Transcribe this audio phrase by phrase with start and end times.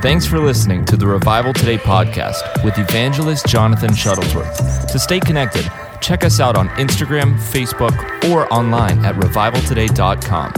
[0.00, 4.90] Thanks for listening to the Revival Today podcast with evangelist Jonathan Shuttlesworth.
[4.90, 7.94] To stay connected, check us out on Instagram, Facebook,
[8.30, 10.52] or online at revivaltoday.com.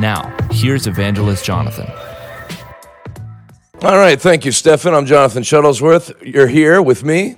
[0.00, 1.86] Now, here's evangelist Jonathan.
[3.82, 4.94] All right, thank you, Stefan.
[4.94, 6.14] I'm Jonathan Shuttlesworth.
[6.22, 7.36] You're here with me.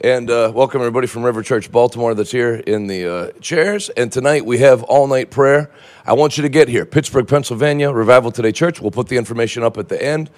[0.00, 3.88] And uh, welcome everybody from River Church Baltimore that's here in the uh, chairs.
[3.90, 5.70] And tonight we have all night prayer.
[6.04, 6.84] I want you to get here.
[6.84, 8.80] Pittsburgh, Pennsylvania, Revival Today Church.
[8.80, 10.30] We'll put the information up at the end.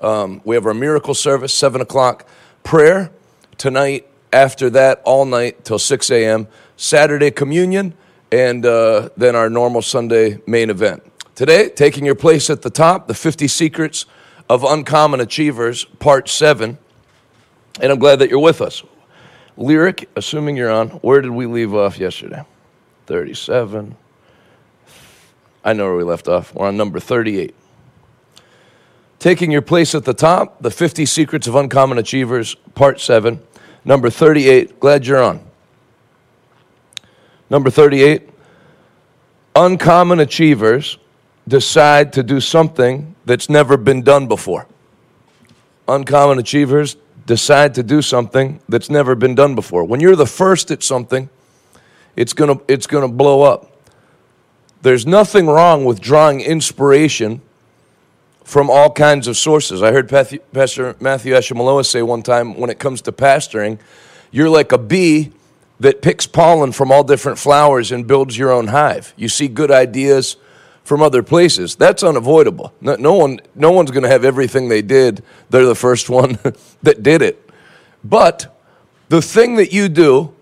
[0.00, 2.26] Um, we have our miracle service, 7 o'clock
[2.62, 3.10] prayer
[3.56, 4.06] tonight.
[4.32, 6.48] After that, all night till 6 a.m.
[6.76, 7.94] Saturday communion,
[8.30, 11.02] and uh, then our normal Sunday main event.
[11.34, 14.04] Today, taking your place at the top, the 50 Secrets
[14.48, 16.76] of Uncommon Achievers, Part 7.
[17.80, 18.82] And I'm glad that you're with us.
[19.56, 22.44] Lyric, assuming you're on, where did we leave off yesterday?
[23.06, 23.96] 37.
[25.64, 26.54] I know where we left off.
[26.54, 27.54] We're on number 38.
[29.18, 33.40] Taking your place at the top, the 50 Secrets of Uncommon Achievers, Part 7.
[33.84, 34.78] Number 38.
[34.78, 35.40] Glad you're on.
[37.48, 38.28] Number 38.
[39.54, 40.98] Uncommon achievers
[41.48, 44.66] decide to do something that's never been done before.
[45.88, 49.84] Uncommon achievers decide to do something that's never been done before.
[49.84, 51.28] When you're the first at something,
[52.16, 53.72] it's going to it's going to blow up.
[54.82, 57.40] There's nothing wrong with drawing inspiration
[58.46, 59.82] from all kinds of sources.
[59.82, 63.80] I heard Pastor Matthew Ashimolowo say one time when it comes to pastoring,
[64.30, 65.32] you're like a bee
[65.80, 69.12] that picks pollen from all different flowers and builds your own hive.
[69.16, 70.36] You see good ideas
[70.84, 71.74] from other places.
[71.74, 72.72] That's unavoidable.
[72.80, 75.24] No, no one, no one's going to have everything they did.
[75.50, 76.38] They're the first one
[76.84, 77.50] that did it.
[78.04, 78.56] But
[79.08, 80.32] the thing that you do,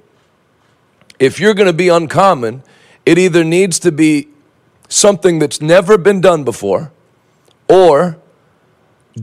[1.18, 2.64] if you're going to be uncommon,
[3.06, 4.28] it either needs to be
[4.90, 6.92] something that's never been done before
[7.68, 8.18] or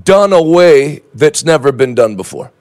[0.04, 2.52] done a way that's never been done before,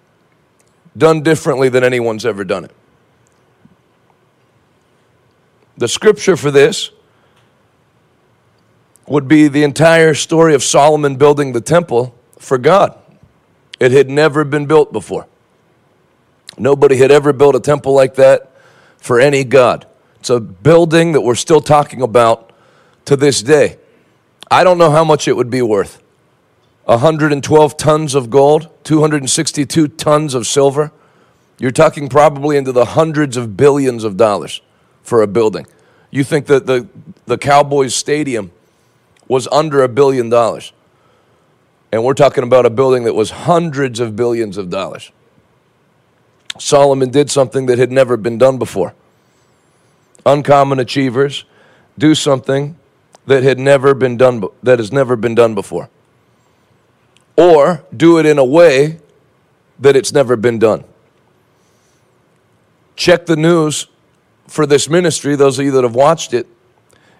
[0.96, 2.72] done differently than anyone's ever done it.
[5.76, 6.90] The scripture for this
[9.06, 12.96] would be the entire story of Solomon building the temple for God.
[13.80, 15.26] It had never been built before.
[16.58, 18.52] Nobody had ever built a temple like that
[18.98, 19.86] for any God.
[20.16, 22.52] It's a building that we're still talking about
[23.06, 23.78] to this day.
[24.50, 26.03] I don't know how much it would be worth.
[26.84, 30.91] 112 tons of gold, 262 tons of silver.
[31.59, 34.61] You're talking probably into the hundreds of billions of dollars
[35.03, 35.66] for a building.
[36.11, 36.88] You think that the,
[37.27, 38.50] the Cowboys Stadium
[39.28, 40.72] was under a billion dollars.
[41.93, 45.12] And we're talking about a building that was hundreds of billions of dollars.
[46.59, 48.94] Solomon did something that had never been done before.
[50.27, 51.44] Uncommon achievers
[51.97, 52.77] do something
[53.30, 55.88] that had never been done that has never been done before.
[57.36, 58.98] Or do it in a way
[59.78, 60.82] that it's never been done.
[62.96, 63.86] Check the news
[64.48, 66.48] for this ministry, those of you that have watched it,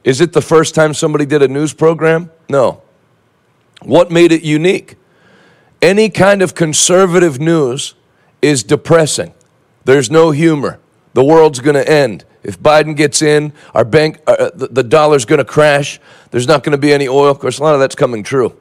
[0.03, 2.33] is it the first time somebody did a news program?
[2.49, 2.83] No.
[3.83, 4.97] What made it unique?
[5.81, 7.95] Any kind of conservative news
[8.43, 9.33] is depressing.
[9.85, 10.81] There's no humor.
[11.15, 12.25] The world's going to end.
[12.43, 16.01] If Biden gets in, our bank, uh, the, the dollar's going to crash.
[16.31, 17.31] There's not going to be any oil.
[17.31, 18.57] Of course, a lot of that's coming true.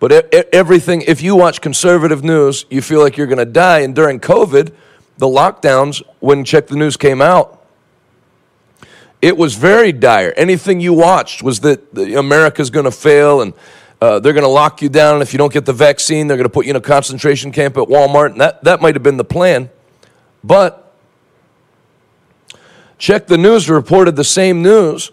[0.00, 3.80] But everything, if you watch conservative news, you feel like you're going to die.
[3.80, 4.74] And during COVID,
[5.18, 7.64] the lockdowns, when Check the News came out,
[9.20, 10.34] it was very dire.
[10.36, 13.54] Anything you watched was that America's going to fail and
[14.00, 15.14] uh, they're going to lock you down.
[15.14, 17.52] And if you don't get the vaccine, they're going to put you in a concentration
[17.52, 18.32] camp at Walmart.
[18.32, 19.70] And that, that might have been the plan.
[20.42, 20.81] But
[23.02, 25.10] check the news reported the same news,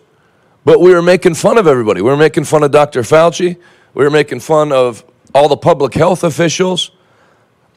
[0.63, 2.03] but we were making fun of everybody.
[2.03, 3.01] We were making fun of Dr.
[3.01, 3.57] Fauci.
[3.95, 6.91] We were making fun of all the public health officials,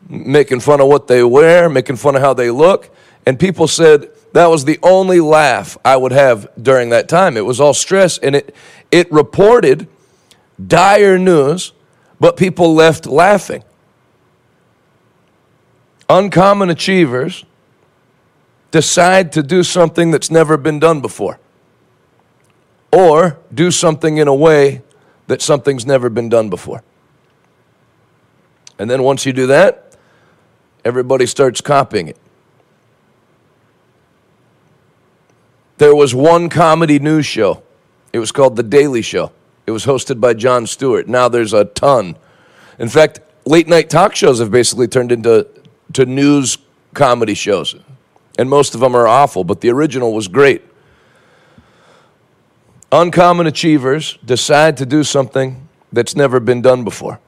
[0.06, 2.94] making fun of what they wear, making fun of how they look.
[3.24, 7.38] And people said, that was the only laugh I would have during that time.
[7.38, 8.54] It was all stress, and it,
[8.90, 9.88] it reported
[10.64, 11.72] dire news,
[12.20, 13.64] but people left laughing.
[16.10, 17.46] Uncommon achievers
[18.72, 21.38] decide to do something that's never been done before,
[22.90, 24.82] or do something in a way
[25.28, 26.82] that something's never been done before.
[28.78, 29.96] And then once you do that,
[30.84, 32.16] everybody starts copying it.
[35.78, 37.62] There was one comedy news show.
[38.12, 39.32] It was called The Daily Show.
[39.66, 41.08] It was hosted by Jon Stewart.
[41.08, 42.16] Now there's a ton.
[42.78, 45.46] In fact, late night talk shows have basically turned into
[45.92, 46.58] to news
[46.94, 47.74] comedy shows.
[48.38, 50.62] And most of them are awful, but the original was great.
[52.90, 57.20] Uncommon achievers decide to do something that's never been done before.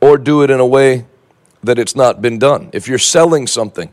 [0.00, 1.04] or do it in a way
[1.62, 2.70] that it's not been done.
[2.72, 3.90] If you're selling something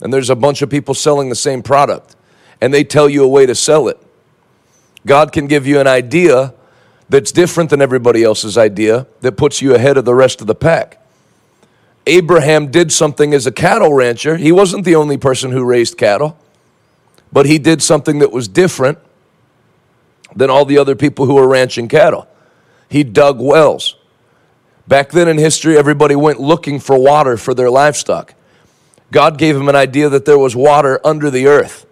[0.00, 2.16] and there's a bunch of people selling the same product
[2.60, 3.98] and they tell you a way to sell it,
[5.06, 6.54] God can give you an idea
[7.08, 10.54] that's different than everybody else's idea that puts you ahead of the rest of the
[10.54, 10.97] pack.
[12.08, 14.36] Abraham did something as a cattle rancher.
[14.36, 16.38] He wasn't the only person who raised cattle,
[17.30, 18.98] but he did something that was different
[20.34, 22.26] than all the other people who were ranching cattle.
[22.88, 23.96] He dug wells.
[24.86, 28.34] Back then in history, everybody went looking for water for their livestock.
[29.10, 31.84] God gave him an idea that there was water under the earth.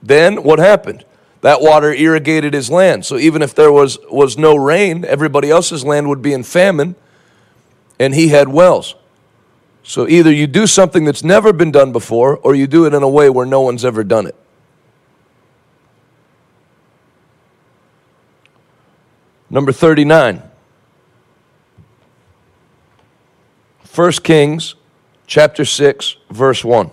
[0.00, 1.04] Then what happened?
[1.44, 3.04] That water irrigated his land.
[3.04, 6.96] So even if there was, was no rain, everybody else's land would be in famine,
[8.00, 8.94] and he had wells.
[9.82, 13.02] So either you do something that's never been done before, or you do it in
[13.02, 14.34] a way where no one's ever done it.
[19.50, 20.42] Number 39.
[23.94, 24.76] 1 Kings
[25.26, 26.90] chapter 6 verse 1.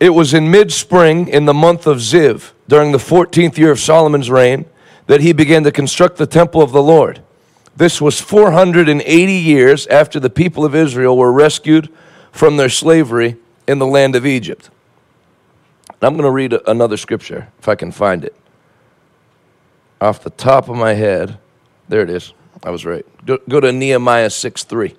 [0.00, 3.80] It was in mid spring in the month of Ziv, during the 14th year of
[3.80, 4.66] Solomon's reign,
[5.06, 7.22] that he began to construct the temple of the Lord.
[7.76, 11.88] This was 480 years after the people of Israel were rescued
[12.32, 13.36] from their slavery
[13.66, 14.70] in the land of Egypt.
[16.00, 18.34] I'm going to read another scripture if I can find it.
[20.00, 21.38] Off the top of my head,
[21.88, 22.32] there it is.
[22.62, 23.04] I was right.
[23.24, 24.94] Go to Nehemiah 6 3.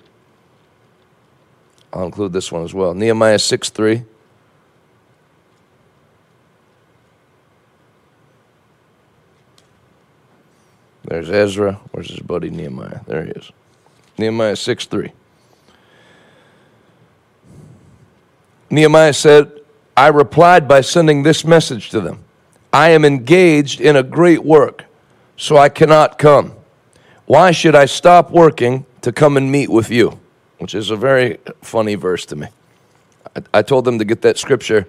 [1.92, 2.94] I'll include this one as well.
[2.94, 4.04] Nehemiah 6 3.
[11.04, 11.80] There's Ezra.
[11.92, 13.00] Where's his buddy Nehemiah?
[13.06, 13.50] There he is.
[14.18, 15.12] Nehemiah 6 3.
[18.70, 19.60] Nehemiah said,
[19.96, 22.24] I replied by sending this message to them
[22.72, 24.84] I am engaged in a great work,
[25.36, 26.54] so I cannot come.
[27.26, 30.18] Why should I stop working to come and meet with you?
[30.58, 32.48] Which is a very funny verse to me.
[33.36, 34.86] I, I told them to get that scripture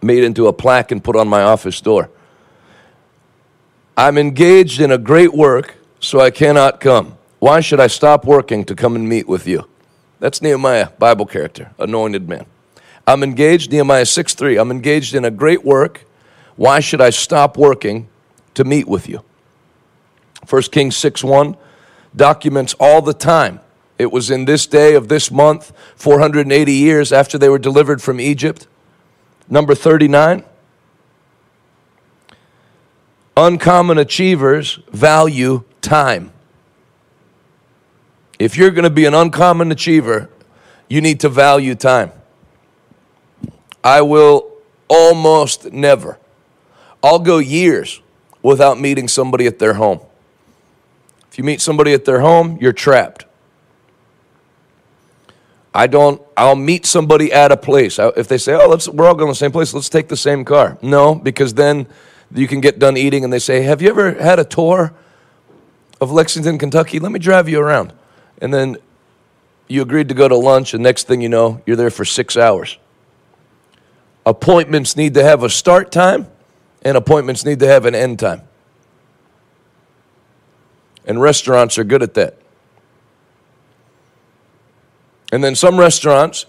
[0.00, 2.10] made into a plaque and put on my office door.
[3.96, 7.18] I'm engaged in a great work, so I cannot come.
[7.40, 9.68] Why should I stop working to come and meet with you?
[10.18, 12.46] That's Nehemiah, Bible character, anointed man.
[13.06, 14.56] I'm engaged, Nehemiah 6 3.
[14.56, 16.06] I'm engaged in a great work.
[16.56, 18.08] Why should I stop working
[18.54, 19.22] to meet with you?
[20.48, 21.56] 1 Kings 6 1
[22.14, 23.60] documents all the time.
[23.98, 28.20] It was in this day of this month, 480 years after they were delivered from
[28.20, 28.66] Egypt.
[29.48, 30.44] Number 39.
[33.36, 36.32] Uncommon achievers value time.
[38.38, 40.28] If you're going to be an uncommon achiever,
[40.88, 42.12] you need to value time.
[43.82, 44.50] I will
[44.88, 46.18] almost never.
[47.02, 48.00] I'll go years
[48.42, 50.00] without meeting somebody at their home.
[51.30, 53.24] If you meet somebody at their home, you're trapped.
[55.74, 57.98] I don't, I'll meet somebody at a place.
[57.98, 60.16] If they say, oh, let's, we're all going to the same place, let's take the
[60.16, 60.76] same car.
[60.82, 61.86] No, because then
[62.34, 64.92] you can get done eating and they say, have you ever had a tour
[66.00, 66.98] of Lexington, Kentucky?
[66.98, 67.92] Let me drive you around
[68.40, 68.76] and then
[69.68, 72.36] you agreed to go to lunch, and next thing you know, you're there for six
[72.36, 72.76] hours.
[74.26, 76.26] Appointments need to have a start time,
[76.82, 78.42] and appointments need to have an end time.
[81.06, 82.36] And restaurants are good at that.
[85.32, 86.44] And then some restaurants,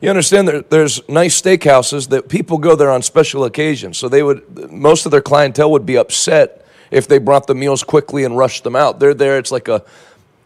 [0.00, 3.98] you understand there, there's nice steakhouses that people go there on special occasions.
[3.98, 7.82] So they would most of their clientele would be upset if they brought the meals
[7.82, 9.00] quickly and rushed them out.
[9.00, 9.84] They're there, it's like a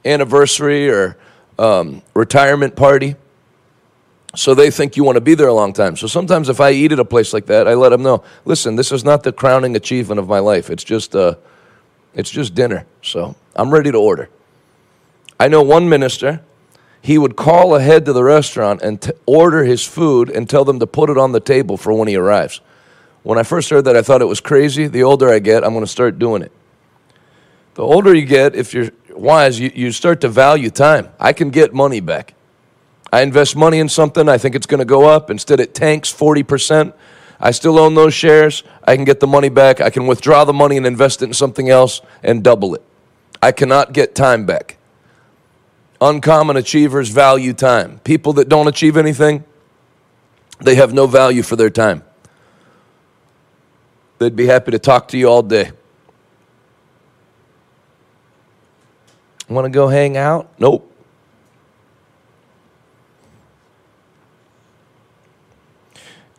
[0.04, 1.16] anniversary or
[1.58, 3.16] um, retirement party.
[4.34, 5.96] So they think you want to be there a long time.
[5.96, 8.76] So sometimes if I eat at a place like that, I let them know, listen,
[8.76, 10.70] this is not the crowning achievement of my life.
[10.70, 11.34] It's just, uh,
[12.14, 12.86] it's just dinner.
[13.02, 14.30] So I'm ready to order.
[15.38, 16.40] I know one minister,
[17.02, 20.78] he would call ahead to the restaurant and t- order his food and tell them
[20.78, 22.60] to put it on the table for when he arrives.
[23.24, 24.86] When I first heard that, I thought it was crazy.
[24.86, 26.52] The older I get, I'm going to start doing it.
[27.74, 31.08] The older you get, if you're wise, you, you start to value time.
[31.18, 32.34] I can get money back.
[33.12, 35.28] I invest money in something, I think it's going to go up.
[35.28, 36.94] Instead, it tanks 40%.
[37.40, 38.62] I still own those shares.
[38.84, 39.80] I can get the money back.
[39.80, 42.82] I can withdraw the money and invest it in something else and double it.
[43.42, 44.76] I cannot get time back.
[46.02, 48.00] Uncommon achievers value time.
[48.00, 49.44] People that don't achieve anything,
[50.60, 52.02] they have no value for their time.
[54.18, 55.70] They'd be happy to talk to you all day.
[59.48, 60.50] Want to go hang out?
[60.58, 60.91] Nope.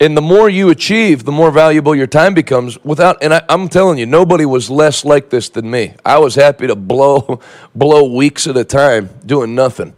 [0.04, 2.76] And the more you achieve, the more valuable your time becomes.
[2.84, 5.94] Without, and I, I'm telling you, nobody was less like this than me.
[6.04, 7.40] I was happy to blow,
[7.74, 9.94] blow weeks at a time doing nothing.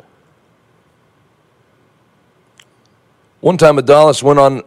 [3.41, 4.63] One time, Adalis went on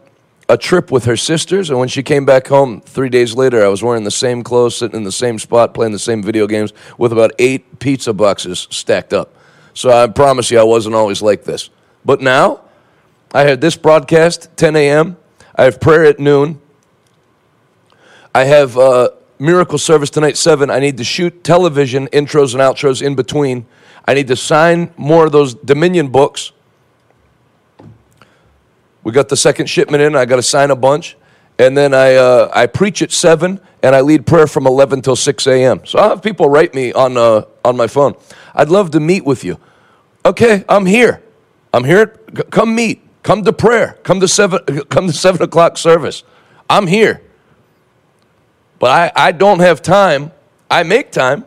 [0.50, 3.70] a trip with her sisters, and when she came back home three days later, I
[3.70, 6.74] was wearing the same clothes, sitting in the same spot, playing the same video games
[6.98, 9.34] with about eight pizza boxes stacked up.
[9.74, 11.70] So I promise you, I wasn't always like this.
[12.04, 12.60] But now,
[13.34, 15.16] I had this broadcast, 10 a.m.
[15.60, 16.62] I have prayer at noon.
[18.34, 20.70] I have uh, miracle service tonight, 7.
[20.70, 23.66] I need to shoot television intros and outros in between.
[24.08, 26.54] I need to sign more of those Dominion books.
[29.04, 30.16] We got the second shipment in.
[30.16, 31.18] I got to sign a bunch.
[31.58, 35.18] And then I, uh, I preach at 7 and I lead prayer from 11 till
[35.18, 35.86] 6 a.m.
[35.86, 38.16] So I'll have people write me on, uh, on my phone.
[38.56, 39.60] I'd love to meet with you.
[40.26, 41.22] Okay, I'm here.
[41.74, 42.06] I'm here.
[42.50, 43.09] Come meet.
[43.24, 43.98] Come to prayer.
[44.04, 44.60] Come to seven.
[44.90, 46.24] Come to seven o'clock service.
[46.70, 47.22] I'm here.
[48.80, 50.32] But I, I don't have time.
[50.70, 51.46] I make time.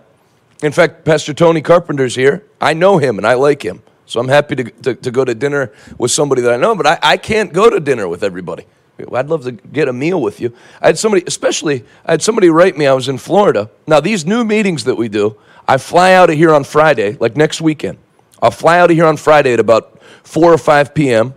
[0.63, 2.45] In fact, Pastor Tony Carpenter's here.
[2.61, 3.83] I know him and I like him.
[4.07, 6.87] So I'm happy to, to, to go to dinner with somebody that I know, but
[6.87, 8.67] I, I can't go to dinner with everybody.
[9.13, 10.55] I'd love to get a meal with you.
[10.81, 13.71] I had somebody, especially, I had somebody write me, I was in Florida.
[13.87, 15.37] Now, these new meetings that we do,
[15.67, 17.99] I fly out of here on Friday, like next weekend.
[18.41, 21.35] I'll fly out of here on Friday at about 4 or 5 p.m.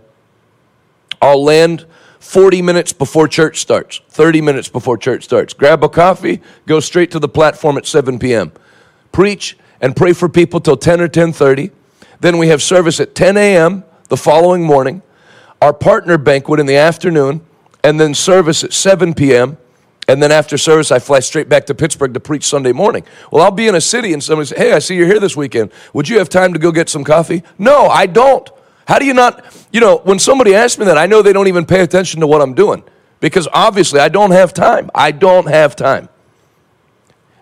[1.20, 1.86] I'll land
[2.20, 5.54] 40 minutes before church starts, 30 minutes before church starts.
[5.54, 8.52] Grab a coffee, go straight to the platform at 7 p.m.
[9.12, 11.70] Preach and pray for people till 10 or 10:30.
[12.20, 13.84] Then we have service at 10 a.m.
[14.08, 15.02] the following morning,
[15.60, 17.42] our partner banquet in the afternoon,
[17.84, 19.58] and then service at 7 p.m.
[20.08, 23.04] And then after service, I fly straight back to Pittsburgh to preach Sunday morning.
[23.30, 25.36] Well, I'll be in a city and somebody say, Hey, I see you're here this
[25.36, 25.72] weekend.
[25.92, 27.42] Would you have time to go get some coffee?
[27.58, 28.48] No, I don't.
[28.86, 31.48] How do you not, you know, when somebody asks me that, I know they don't
[31.48, 32.84] even pay attention to what I'm doing.
[33.20, 34.90] Because obviously I don't have time.
[34.94, 36.08] I don't have time.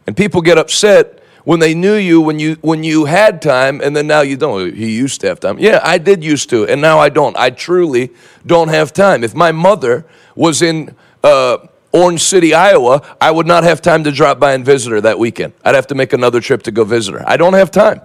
[0.07, 3.95] And people get upset when they knew you when you when you had time and
[3.95, 4.75] then now you don't.
[4.75, 5.59] He used to have time.
[5.59, 7.37] Yeah i did used to and now i don't.
[7.37, 8.11] I truly
[8.47, 9.23] don't have time.
[9.25, 11.59] If my mother was in uh,
[11.93, 15.19] orange city iowa i would not have time to drop by and visit her that
[15.19, 15.53] weekend.
[15.65, 17.25] I'd have to make another trip to go visit her.
[17.29, 18.01] I don't have time.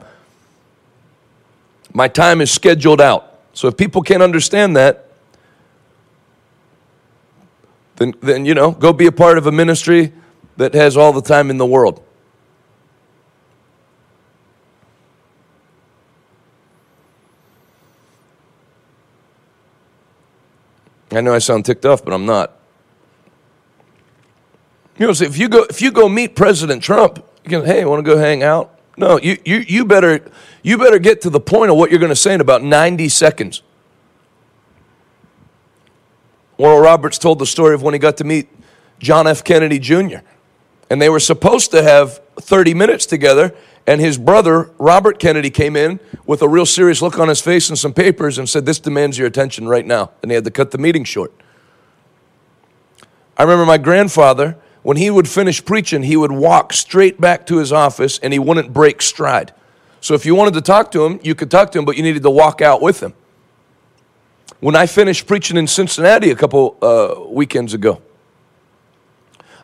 [1.94, 3.29] My time is scheduled out
[3.60, 5.12] so if people can't understand that,
[7.98, 10.14] then, then you know, go be a part of a ministry
[10.56, 12.02] that has all the time in the world.
[21.12, 22.58] I know I sound ticked off, but I'm not.
[24.98, 27.84] You know, so if you go if you go meet President Trump, you can, hey,
[27.84, 28.79] want to go hang out?
[29.00, 30.30] No, you, you, you, better,
[30.62, 33.08] you better get to the point of what you're going to say in about 90
[33.08, 33.62] seconds.
[36.58, 38.50] Oral Roberts told the story of when he got to meet
[39.00, 39.42] John F.
[39.42, 40.18] Kennedy Jr.,
[40.90, 43.56] and they were supposed to have 30 minutes together,
[43.88, 47.70] and his brother, Robert Kennedy, came in with a real serious look on his face
[47.70, 50.12] and some papers and said, This demands your attention right now.
[50.22, 51.32] And he had to cut the meeting short.
[53.38, 57.58] I remember my grandfather when he would finish preaching, he would walk straight back to
[57.58, 59.54] his office and he wouldn't break stride.
[60.02, 62.04] So if you wanted to talk to him, you could talk to him, but you
[62.04, 63.14] needed to walk out with him.
[64.62, 68.02] When I finished preaching in Cincinnati a couple uh, weekends ago,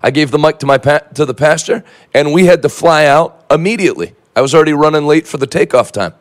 [0.02, 3.06] I gave the mic to my pa- to the pastor, and we had to fly
[3.06, 4.14] out immediately.
[4.36, 6.14] I was already running late for the takeoff time.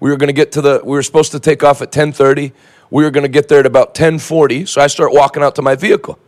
[0.00, 0.80] We were going to get to the.
[0.84, 2.52] We were supposed to take off at ten thirty.
[2.90, 4.64] We were going to get there at about ten forty.
[4.64, 6.18] So I start walking out to my vehicle.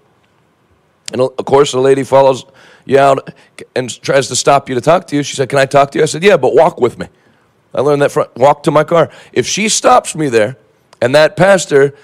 [1.12, 2.45] And of course, the lady follows
[2.85, 3.33] you out
[3.75, 5.23] and tries to stop you to talk to you.
[5.23, 6.02] She said, Can I talk to you?
[6.02, 7.07] I said, Yeah, but walk with me.
[7.75, 9.11] I learned that from walk to my car.
[9.33, 10.57] If she stops me there
[11.00, 11.95] and that pastor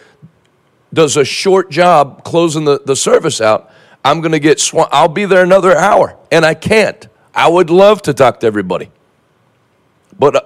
[0.92, 3.70] does a short job closing the, the service out,
[4.04, 6.16] I'm going to get sw- I'll be there another hour.
[6.30, 7.08] And I can't.
[7.34, 8.90] I would love to talk to everybody.
[10.18, 10.40] But uh,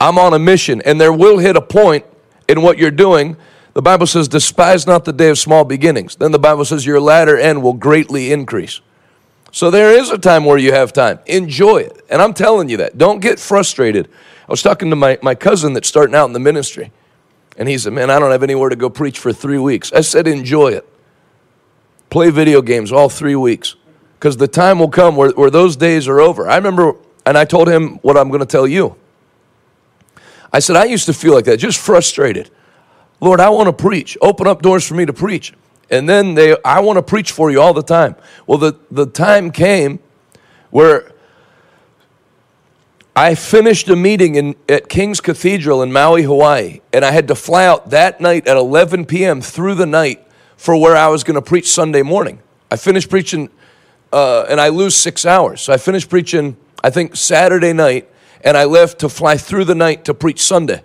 [0.00, 2.04] I'm on a mission, and there will hit a point
[2.48, 3.36] in what you're doing
[3.74, 6.16] the Bible says, despise not the day of small beginnings.
[6.16, 8.80] Then the Bible says, your latter end will greatly increase.
[9.50, 11.20] So there is a time where you have time.
[11.26, 12.04] Enjoy it.
[12.10, 12.98] And I'm telling you that.
[12.98, 14.08] Don't get frustrated.
[14.48, 16.90] I was talking to my, my cousin that's starting out in the ministry.
[17.56, 19.92] And he said, Man, I don't have anywhere to go preach for three weeks.
[19.92, 20.88] I said, Enjoy it.
[22.08, 23.76] Play video games all three weeks.
[24.18, 26.48] Because the time will come where, where those days are over.
[26.48, 26.94] I remember,
[27.26, 28.96] and I told him what I'm going to tell you.
[30.50, 32.50] I said, I used to feel like that, just frustrated.
[33.22, 34.18] Lord, I want to preach.
[34.20, 35.54] Open up doors for me to preach.
[35.90, 38.16] And then they, I want to preach for you all the time.
[38.48, 40.00] Well, the, the time came
[40.70, 41.12] where
[43.14, 47.36] I finished a meeting in, at King's Cathedral in Maui, Hawaii, and I had to
[47.36, 49.40] fly out that night at 11 p.m.
[49.40, 50.26] through the night
[50.56, 52.40] for where I was going to preach Sunday morning.
[52.72, 53.50] I finished preaching,
[54.12, 55.60] uh, and I lose six hours.
[55.60, 58.08] So I finished preaching, I think, Saturday night,
[58.40, 60.82] and I left to fly through the night to preach Sunday.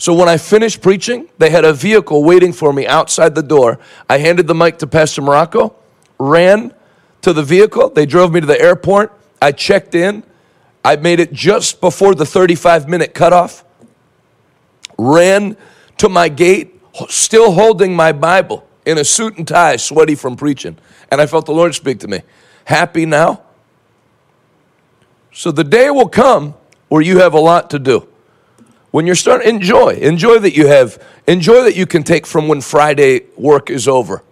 [0.00, 3.78] So when I finished preaching, they had a vehicle waiting for me outside the door.
[4.08, 5.74] I handed the mic to Pastor Marocco,
[6.18, 6.72] ran
[7.20, 7.90] to the vehicle.
[7.90, 9.12] They drove me to the airport.
[9.42, 10.22] I checked in.
[10.82, 13.62] I made it just before the 35 minute cutoff.
[14.96, 15.54] Ran
[15.98, 16.80] to my gate,
[17.10, 20.78] still holding my Bible in a suit and tie, sweaty from preaching.
[21.12, 22.22] And I felt the Lord speak to me.
[22.64, 23.42] Happy now?
[25.30, 26.54] So the day will come
[26.88, 28.08] where you have a lot to do
[28.90, 29.94] when you're starting enjoy.
[29.94, 34.22] Enjoy that you have enjoy that you can take from when friday work is over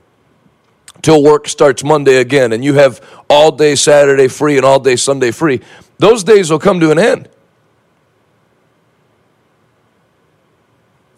[1.03, 3.01] till work starts monday again and you have
[3.31, 5.61] all day saturday free and all day sunday free.
[5.99, 7.29] Those days will come to an end.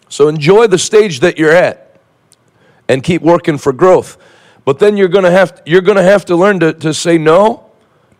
[0.09, 1.99] So enjoy the stage that you're at
[2.89, 4.17] and keep working for growth.
[4.65, 7.17] But then you're going to have you're going to have to learn to, to say
[7.17, 7.70] no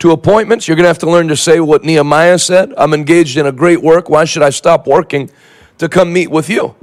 [0.01, 0.67] to appointments.
[0.67, 3.51] You're going to have to learn to say what Nehemiah said I'm engaged in a
[3.51, 4.09] great work.
[4.09, 5.29] Why should I stop working
[5.77, 6.75] to come meet with you?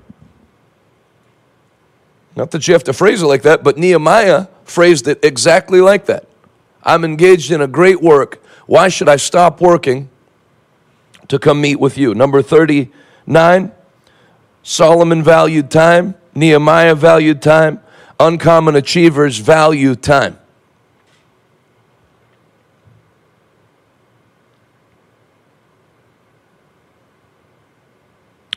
[2.36, 6.06] Not that you have to phrase it like that, but Nehemiah phrased it exactly like
[6.06, 6.28] that.
[6.84, 8.40] I'm engaged in a great work.
[8.66, 10.08] Why should I stop working
[11.26, 12.14] to come meet with you?
[12.14, 13.72] Number 39,
[14.62, 17.80] Solomon valued time, Nehemiah valued time,
[18.20, 20.37] uncommon achievers value time.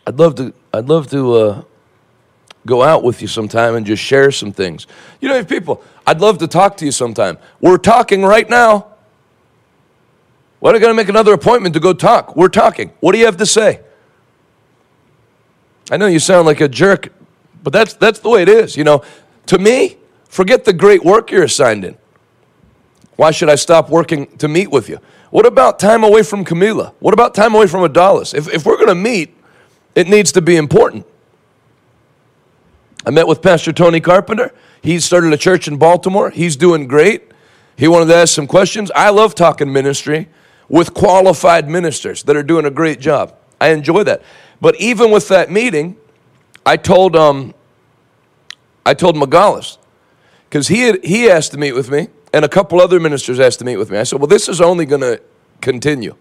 [0.06, 0.54] I'd love to.
[0.74, 1.64] I'd love to uh,
[2.66, 4.88] go out with you sometime and just share some things.
[5.20, 7.38] You know, if people, I'd love to talk to you sometime.
[7.60, 8.88] We're talking right now.
[10.60, 12.36] Why do I got to make another appointment to go talk?
[12.36, 12.92] We're talking.
[13.00, 13.82] What do you have to say?
[15.90, 17.12] I know you sound like a jerk,
[17.64, 18.78] but that's that's the way it is.
[18.78, 19.04] You know,
[19.48, 19.98] to me,
[20.30, 21.98] forget the great work you're assigned in.
[23.16, 25.00] Why should I stop working to meet with you?
[25.32, 26.94] What about time away from Camila?
[27.00, 28.34] What about time away from Adalis?
[28.34, 29.36] If, if we're going to meet,
[29.96, 31.06] it needs to be important.
[33.06, 34.54] I met with Pastor Tony Carpenter.
[34.82, 36.30] He started a church in Baltimore.
[36.30, 37.32] He's doing great.
[37.76, 38.92] He wanted to ask some questions.
[38.96, 40.30] I love talking ministry
[40.70, 43.36] with qualified ministers that are doing a great job.
[43.60, 44.22] I enjoy that.
[44.60, 45.98] But even with that meeting,
[46.66, 47.54] I told um,
[48.86, 49.78] I told Megalis
[50.50, 53.60] because he had, he asked to meet with me, and a couple other ministers asked
[53.60, 53.98] to meet with me.
[53.98, 55.22] I said, "Well, this is only going to
[55.60, 56.16] continue."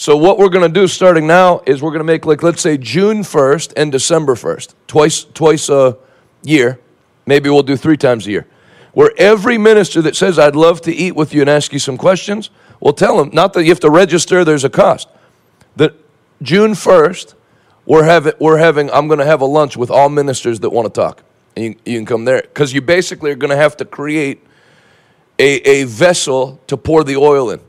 [0.00, 2.62] So what we're going to do starting now is we're going to make like let's
[2.62, 5.98] say June 1st and December 1st, twice twice a
[6.42, 6.80] year.
[7.26, 8.46] Maybe we'll do 3 times a year.
[8.94, 11.98] Where every minister that says I'd love to eat with you and ask you some
[11.98, 12.48] questions,
[12.80, 15.06] we'll tell them not that you have to register, there's a cost.
[15.76, 15.92] That
[16.40, 17.34] June 1st,
[17.84, 20.86] we're having we're having I'm going to have a lunch with all ministers that want
[20.86, 21.22] to talk.
[21.56, 24.42] And you, you can come there cuz you basically are going to have to create
[25.38, 27.60] a, a vessel to pour the oil in.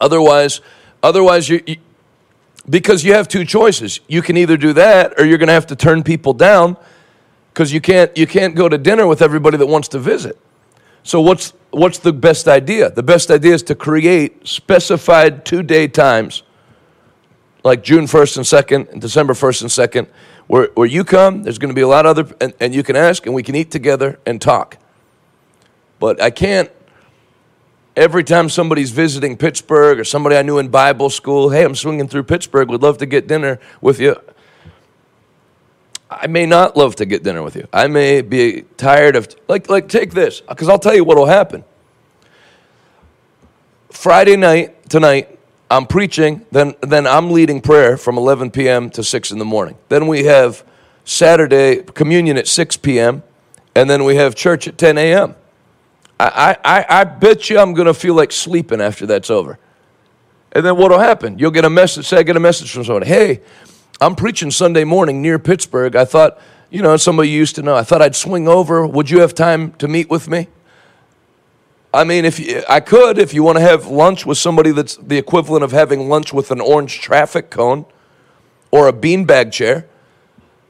[0.00, 0.60] Otherwise,
[1.06, 1.76] Otherwise, you, you
[2.68, 4.00] because you have two choices.
[4.08, 6.76] You can either do that or you're going to have to turn people down
[7.52, 10.36] because you can't, you can't go to dinner with everybody that wants to visit.
[11.04, 12.90] So, what's, what's the best idea?
[12.90, 16.42] The best idea is to create specified two day times,
[17.62, 20.08] like June 1st and 2nd, and December 1st and 2nd,
[20.48, 22.82] where, where you come, there's going to be a lot of other, and, and you
[22.82, 24.78] can ask, and we can eat together and talk.
[26.00, 26.70] But I can't
[27.96, 32.08] every time somebody's visiting Pittsburgh or somebody I knew in Bible school, hey, I'm swinging
[32.08, 34.16] through Pittsburgh, would love to get dinner with you.
[36.10, 37.66] I may not love to get dinner with you.
[37.72, 41.26] I may be tired of, like, like take this, because I'll tell you what will
[41.26, 41.64] happen.
[43.90, 45.36] Friday night, tonight,
[45.70, 48.88] I'm preaching, then, then I'm leading prayer from 11 p.m.
[48.90, 49.76] to 6 in the morning.
[49.88, 50.62] Then we have
[51.04, 53.22] Saturday communion at 6 p.m.,
[53.74, 55.34] and then we have church at 10 a.m.
[56.18, 59.58] I, I, I bet you I'm going to feel like sleeping after that's over.
[60.52, 61.38] And then what will happen?
[61.38, 63.42] You'll get a message, say I get a message from somebody, hey,
[64.00, 65.94] I'm preaching Sunday morning near Pittsburgh.
[65.96, 66.38] I thought,
[66.70, 67.76] you know, somebody used to know.
[67.76, 68.86] I thought I'd swing over.
[68.86, 70.48] Would you have time to meet with me?
[71.92, 74.96] I mean, if you, I could, if you want to have lunch with somebody that's
[74.96, 77.86] the equivalent of having lunch with an orange traffic cone
[78.70, 79.86] or a beanbag chair,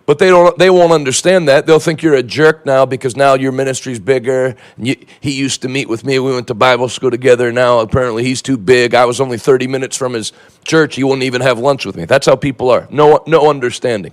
[0.07, 0.57] but they don't.
[0.57, 1.67] They won't understand that.
[1.67, 4.55] They'll think you're a jerk now because now your ministry's bigger.
[4.79, 6.21] You, he used to meet with me.
[6.21, 7.51] We went to Bible school together.
[7.51, 8.95] Now apparently he's too big.
[8.95, 10.33] I was only 30 minutes from his
[10.65, 10.95] church.
[10.95, 12.05] He wouldn't even have lunch with me.
[12.05, 12.87] That's how people are.
[12.89, 14.13] No, no understanding.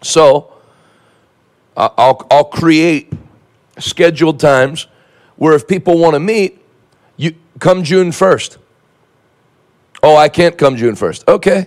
[0.00, 0.52] So
[1.76, 3.12] I'll, I'll create
[3.78, 4.86] scheduled times
[5.36, 6.60] where if people want to meet,
[7.16, 8.58] you come June 1st.
[10.04, 11.26] Oh, I can't come June 1st.
[11.26, 11.66] Okay.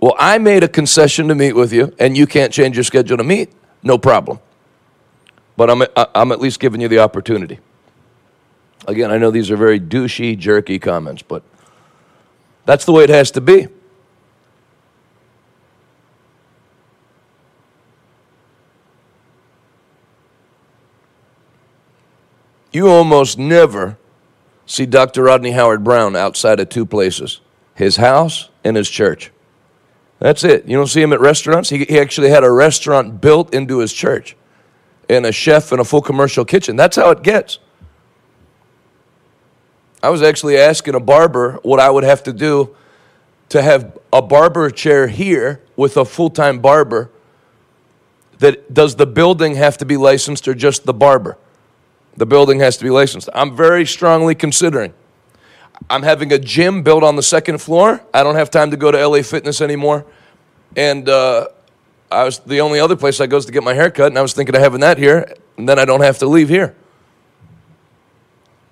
[0.00, 3.18] Well, I made a concession to meet with you, and you can't change your schedule
[3.18, 3.52] to meet.
[3.82, 4.40] No problem.
[5.56, 5.82] but I'm,
[6.14, 7.58] I'm at least giving you the opportunity.
[8.88, 11.42] Again, I know these are very douchey, jerky comments, but
[12.64, 13.68] that's the way it has to be.
[22.72, 23.98] You almost never
[24.64, 25.24] see Dr.
[25.24, 27.40] Rodney Howard-Browne outside of two places
[27.74, 29.30] his house and his church.
[30.20, 30.66] That's it.
[30.66, 31.70] You don't see him at restaurants.
[31.70, 34.36] He, he actually had a restaurant built into his church
[35.08, 36.76] and a chef and a full commercial kitchen.
[36.76, 37.58] That's how it gets.
[40.02, 42.76] I was actually asking a barber what I would have to do
[43.48, 47.10] to have a barber chair here with a full time barber.
[48.38, 51.36] That does the building have to be licensed or just the barber?
[52.16, 53.28] The building has to be licensed.
[53.34, 54.94] I'm very strongly considering.
[55.88, 58.02] I'm having a gym built on the second floor.
[58.12, 60.04] I don't have time to go to LA Fitness anymore.
[60.76, 61.48] And uh,
[62.10, 64.22] I was the only other place I goes to get my hair cut, and I
[64.22, 66.74] was thinking of having that here, and then I don't have to leave here.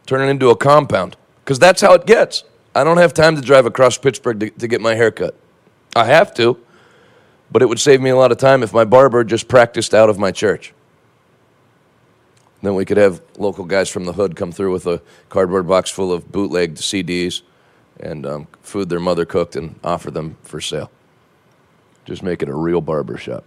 [0.06, 1.16] Turn it into a compound.
[1.44, 2.44] Because that's how it gets.
[2.74, 5.34] I don't have time to drive across Pittsburgh to, to get my hair cut.
[5.96, 6.58] I have to,
[7.50, 10.10] but it would save me a lot of time if my barber just practiced out
[10.10, 10.74] of my church.
[12.62, 15.90] Then we could have local guys from the hood come through with a cardboard box
[15.90, 17.42] full of bootlegged CDs
[18.00, 20.90] and um, food their mother cooked and offer them for sale.
[22.04, 23.44] Just make it a real barber shop.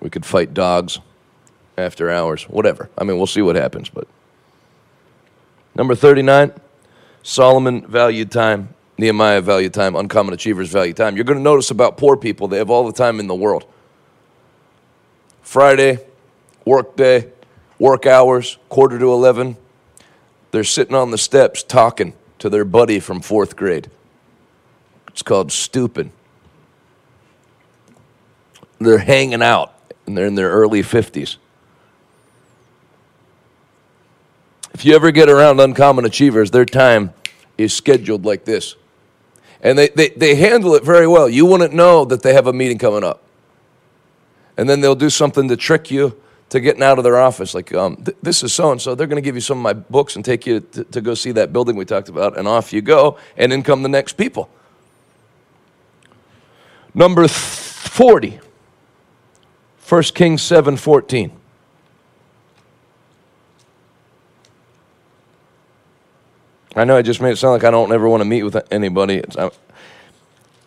[0.00, 1.00] We could fight dogs
[1.76, 2.90] after hours, whatever.
[2.96, 4.06] I mean, we'll see what happens, but.
[5.74, 6.52] Number 39,
[7.22, 8.74] Solomon valued time.
[8.96, 9.96] Nehemiah valued time.
[9.96, 11.16] Uncommon achievers value time.
[11.16, 13.64] You're going to notice about poor people, they have all the time in the world.
[15.44, 15.98] Friday,
[16.64, 17.28] work day,
[17.78, 19.56] work hours, quarter to 11.
[20.50, 23.90] They're sitting on the steps talking to their buddy from fourth grade.
[25.08, 26.10] It's called stupid.
[28.80, 29.74] They're hanging out
[30.06, 31.36] and they're in their early 50s.
[34.72, 37.12] If you ever get around uncommon achievers, their time
[37.56, 38.74] is scheduled like this.
[39.60, 41.28] And they, they, they handle it very well.
[41.28, 43.22] You wouldn't know that they have a meeting coming up
[44.56, 47.54] and then they'll do something to trick you to getting out of their office.
[47.54, 48.94] Like, um, th- this is so and so.
[48.94, 51.14] They're going to give you some of my books and take you to, to go
[51.14, 54.12] see that building we talked about, and off you go, and in come the next
[54.14, 54.48] people.
[56.94, 58.40] Number 40,
[59.88, 61.32] 1 Kings 7 14.
[66.76, 68.56] I know I just made it sound like I don't ever want to meet with
[68.72, 69.16] anybody.
[69.16, 69.36] It's,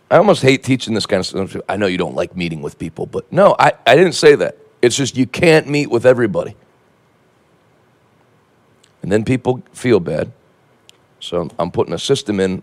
[0.09, 1.55] I, almost hate teaching this kind of stuff.
[1.67, 4.57] I know you don't like meeting with people, but no, I, I didn't say that.
[4.81, 6.55] It's just you can't meet with everybody.
[9.01, 10.31] And then people feel bad.
[11.19, 12.61] So I'm putting a system in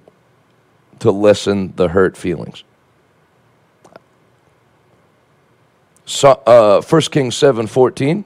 [1.00, 2.64] to lessen the hurt feelings.
[6.06, 8.24] So, uh, 1 Kings 7 14.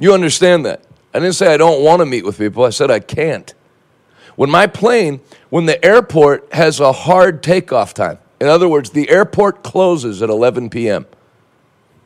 [0.00, 0.82] You understand that?
[1.12, 3.52] I didn't say I don't want to meet with people, I said I can't.
[4.36, 5.20] When my plane,
[5.50, 10.30] when the airport has a hard takeoff time, in other words, the airport closes at
[10.30, 11.06] 11 p.m.,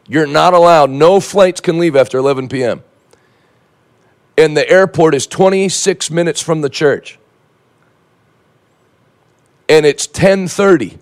[0.06, 2.82] you're not allowed, no flights can leave after 11 p.m.
[4.36, 7.18] And the airport is 26 minutes from the church.
[9.68, 10.98] And it's 10:30.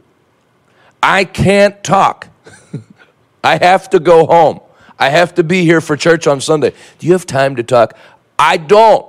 [1.02, 2.28] I can't talk.
[3.44, 4.60] I have to go home.
[5.02, 6.72] I have to be here for church on Sunday.
[7.00, 7.98] Do you have time to talk?
[8.38, 9.04] I don't.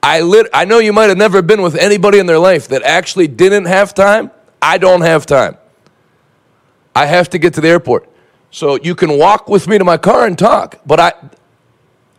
[0.00, 2.84] I lit I know you might have never been with anybody in their life that
[2.84, 4.30] actually didn't have time.
[4.62, 5.56] I don't have time.
[6.94, 8.08] I have to get to the airport.
[8.52, 11.12] So you can walk with me to my car and talk, but I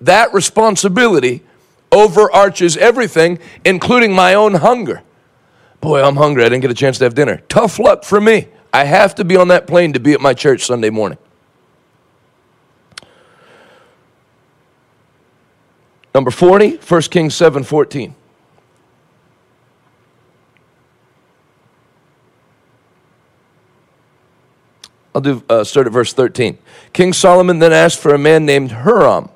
[0.02, 1.42] that responsibility
[1.90, 5.04] overarches everything, including my own hunger.
[5.80, 6.44] Boy, I'm hungry.
[6.44, 7.38] I didn't get a chance to have dinner.
[7.48, 8.50] Tough luck for me.
[8.74, 11.18] I have to be on that plane to be at my church Sunday morning.
[16.14, 18.16] Number 40, 1 Kings 7 14.
[25.16, 26.58] I'll do uh, start at verse 13.
[26.92, 29.30] King Solomon then asked for a man named Huram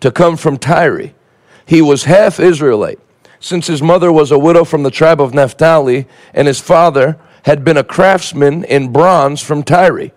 [0.00, 1.12] to come from Tyre.
[1.66, 3.00] He was half Israelite,
[3.40, 7.64] since his mother was a widow from the tribe of Naphtali, and his father had
[7.64, 10.10] been a craftsman in bronze from Tyre.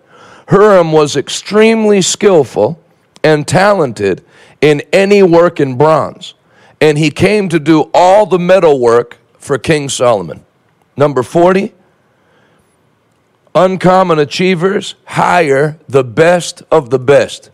[0.48, 2.82] Huram was extremely skillful
[3.24, 4.24] and talented
[4.60, 6.34] in any work in bronze.
[6.80, 10.44] And he came to do all the metal work for King Solomon.
[10.96, 11.74] Number 40,
[13.54, 17.50] uncommon achievers hire the best of the best.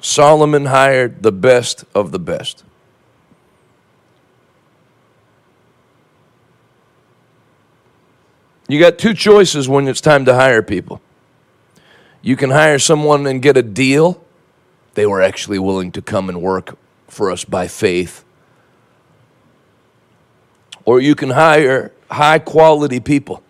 [0.00, 2.62] Solomon hired the best of the best.
[8.68, 11.00] You got two choices when it's time to hire people.
[12.26, 14.20] You can hire someone and get a deal.
[14.94, 18.24] They were actually willing to come and work for us by faith.
[20.84, 23.44] Or you can hire high quality people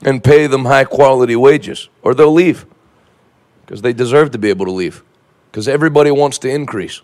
[0.00, 2.64] and pay them high quality wages, or they'll leave
[3.66, 5.04] because they deserve to be able to leave
[5.50, 7.02] because everybody wants to increase.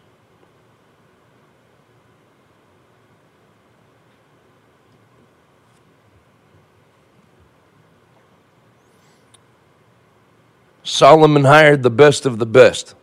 [10.92, 12.94] Solomon hired the best of the best.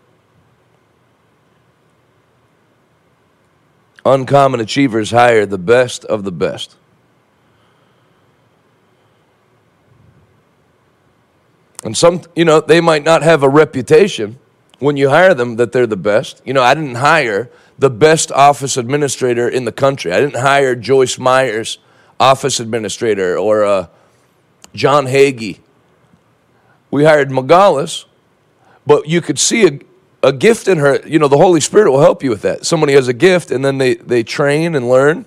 [4.06, 6.76] Uncommon achievers hire the best of the best.
[11.84, 14.38] And some, you know, they might not have a reputation
[14.78, 16.44] when you hire them that they're the best.
[16.46, 17.50] You know, I didn't hire
[17.80, 20.12] the best office administrator in the country.
[20.12, 21.80] I didn't hire Joyce Myers,
[22.20, 23.88] office administrator, or uh,
[24.76, 25.58] John Hagee.
[26.92, 28.06] We hired Megalis,
[28.86, 29.80] but you could see a,
[30.24, 31.00] a gift in her.
[31.06, 32.66] You know, the Holy Spirit will help you with that.
[32.66, 35.26] Somebody has a gift, and then they, they train and learn.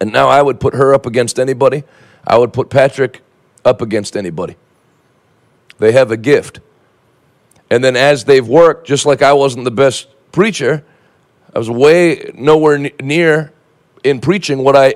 [0.00, 1.82] And now I would put her up against anybody.
[2.26, 3.22] I would put Patrick
[3.64, 4.56] up against anybody.
[5.78, 6.60] They have a gift.
[7.70, 10.84] And then as they've worked, just like I wasn't the best preacher,
[11.54, 13.52] I was way nowhere near
[14.04, 14.90] in preaching what I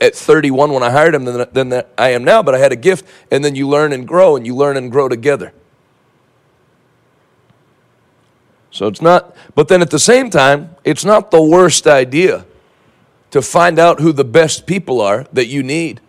[0.00, 2.76] at 31 when I hired him than, than I am now, but I had a
[2.76, 5.52] gift, and then you learn and grow, and you learn and grow together.
[8.70, 12.46] So it's not, but then at the same time, it's not the worst idea
[13.30, 16.00] to find out who the best people are that you need.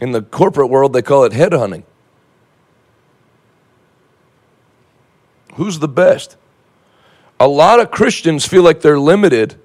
[0.00, 1.82] In the corporate world, they call it headhunting.
[5.54, 6.36] Who's the best?
[7.40, 9.58] A lot of Christians feel like they're limited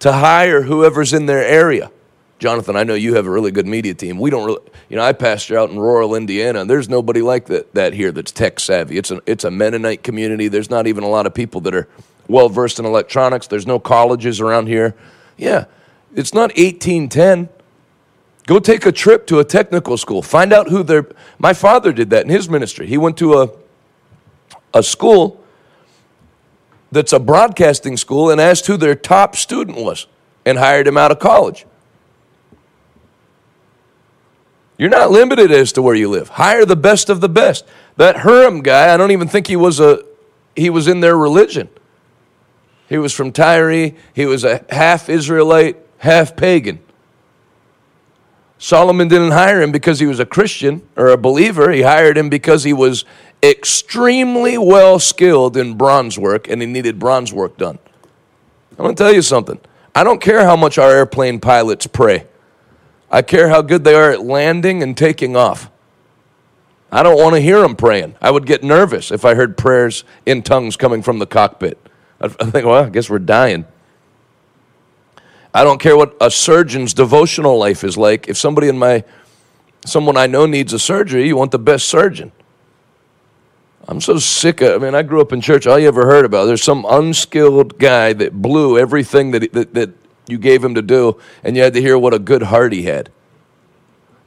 [0.00, 1.90] to hire whoever's in their area.
[2.38, 4.18] Jonathan, I know you have a really good media team.
[4.18, 7.46] We don't really, you know, I pastor out in rural Indiana, and there's nobody like
[7.46, 8.96] that, that here that's tech savvy.
[8.96, 10.46] It's a, it's a Mennonite community.
[10.46, 11.88] There's not even a lot of people that are
[12.28, 13.48] well versed in electronics.
[13.48, 14.94] There's no colleges around here.
[15.36, 15.64] Yeah,
[16.14, 17.48] it's not 1810.
[18.46, 20.22] Go take a trip to a technical school.
[20.22, 21.06] Find out who they're.
[21.38, 22.86] My father did that in his ministry.
[22.86, 23.50] He went to a,
[24.72, 25.44] a school
[26.90, 30.06] that's a broadcasting school and asked who their top student was
[30.44, 31.66] and hired him out of college.
[34.78, 36.28] You're not limited as to where you live.
[36.28, 37.66] Hire the best of the best.
[37.96, 40.04] That Huram guy, I don't even think he was a
[40.54, 41.68] he was in their religion.
[42.88, 43.92] He was from Tyre.
[44.14, 46.80] He was a half Israelite, half pagan.
[48.58, 51.70] Solomon didn't hire him because he was a Christian or a believer.
[51.70, 53.04] He hired him because he was
[53.42, 57.78] extremely well skilled in bronze work and he needed bronze work done.
[58.72, 59.60] I'm going to tell you something.
[59.94, 62.26] I don't care how much our airplane pilots pray,
[63.10, 65.70] I care how good they are at landing and taking off.
[66.90, 68.16] I don't want to hear them praying.
[68.20, 71.78] I would get nervous if I heard prayers in tongues coming from the cockpit.
[72.20, 73.66] I think, well, I guess we're dying.
[75.58, 78.28] I don't care what a surgeon's devotional life is like.
[78.28, 79.02] If somebody in my,
[79.84, 82.30] someone I know needs a surgery, you want the best surgeon.
[83.88, 85.66] I'm so sick of, I mean, I grew up in church.
[85.66, 89.90] All you ever heard about, there's some unskilled guy that blew everything that, that, that
[90.28, 92.84] you gave him to do, and you had to hear what a good heart he
[92.84, 93.10] had.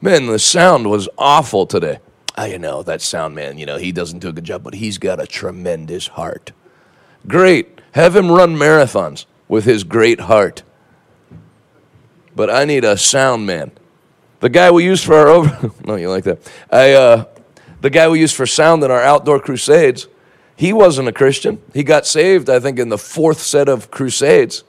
[0.02, 2.00] Man, the sound was awful today.
[2.36, 4.74] Oh, you know, that sound man, you know, he doesn't do a good job, but
[4.74, 6.52] he's got a tremendous heart.
[7.26, 7.80] Great.
[7.92, 10.62] Have him run marathons with his great heart
[12.34, 13.72] but I need a sound man.
[14.40, 16.38] The guy we use for our over no, you like that.
[16.70, 17.24] I uh,
[17.80, 20.08] the guy we use for sound in our outdoor crusades.
[20.54, 21.60] He wasn't a Christian.
[21.72, 24.64] He got saved, I think, in the fourth set of crusades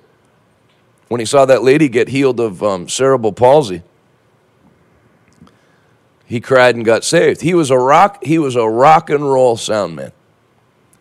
[1.08, 3.84] when he saw that lady get healed of um, cerebral palsy.
[6.26, 7.42] He cried and got saved.
[7.42, 8.24] He was a rock.
[8.24, 10.12] He was a rock and roll sound man.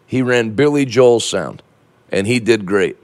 [0.07, 1.63] He ran Billy Joel's sound,
[2.11, 2.99] and he did great.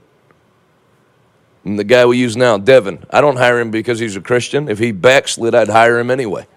[1.69, 4.69] And the guy we use now, Devin, I don't hire him because he's a Christian.
[4.69, 6.47] If he backslid, I'd hire him anyway.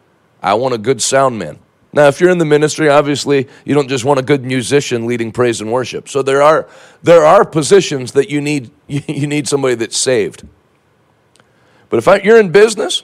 [0.42, 1.58] I want a good sound man.
[1.92, 5.30] Now, if you're in the ministry, obviously you don't just want a good musician leading
[5.30, 6.08] praise and worship.
[6.08, 6.66] So there are
[7.02, 10.48] there are positions that you need you need somebody that's saved.
[11.90, 13.02] But if I, you're in business,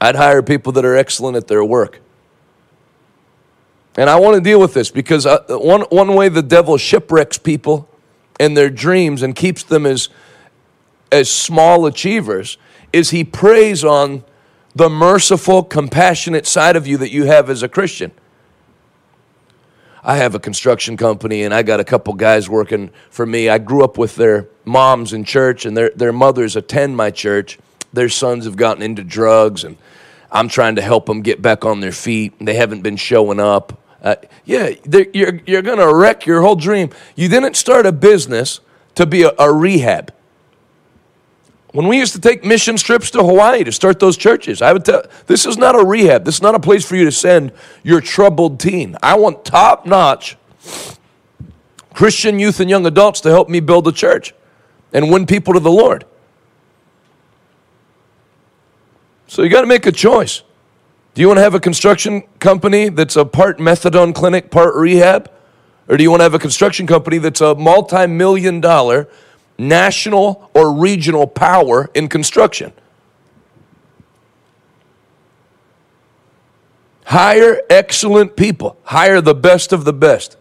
[0.00, 2.00] I'd hire people that are excellent at their work.
[3.96, 7.38] And I want to deal with this because uh, one, one way the devil shipwrecks
[7.38, 7.88] people
[8.40, 10.08] and their dreams and keeps them as,
[11.12, 12.58] as small achievers
[12.92, 14.24] is he preys on
[14.74, 18.10] the merciful, compassionate side of you that you have as a Christian.
[20.02, 23.48] I have a construction company and I got a couple guys working for me.
[23.48, 27.58] I grew up with their moms in church and their, their mothers attend my church.
[27.92, 29.78] Their sons have gotten into drugs and
[30.30, 32.34] I'm trying to help them get back on their feet.
[32.38, 33.80] They haven't been showing up.
[34.04, 34.68] Uh, yeah,
[35.14, 36.90] you're, you're going to wreck your whole dream.
[37.16, 38.60] You didn't start a business
[38.96, 40.12] to be a, a rehab.
[41.72, 44.84] When we used to take mission trips to Hawaii to start those churches, I would
[44.84, 46.24] tell this is not a rehab.
[46.24, 47.50] This is not a place for you to send
[47.82, 48.96] your troubled teen.
[49.02, 50.36] I want top notch
[51.94, 54.34] Christian youth and young adults to help me build a church
[54.92, 56.04] and win people to the Lord.
[59.26, 60.42] So you got to make a choice.
[61.14, 65.30] Do you want to have a construction company that's a part methadone clinic, part rehab?
[65.88, 69.08] Or do you want to have a construction company that's a multi million dollar
[69.58, 72.72] national or regional power in construction.
[77.06, 80.36] Hire excellent people, hire the best of the best.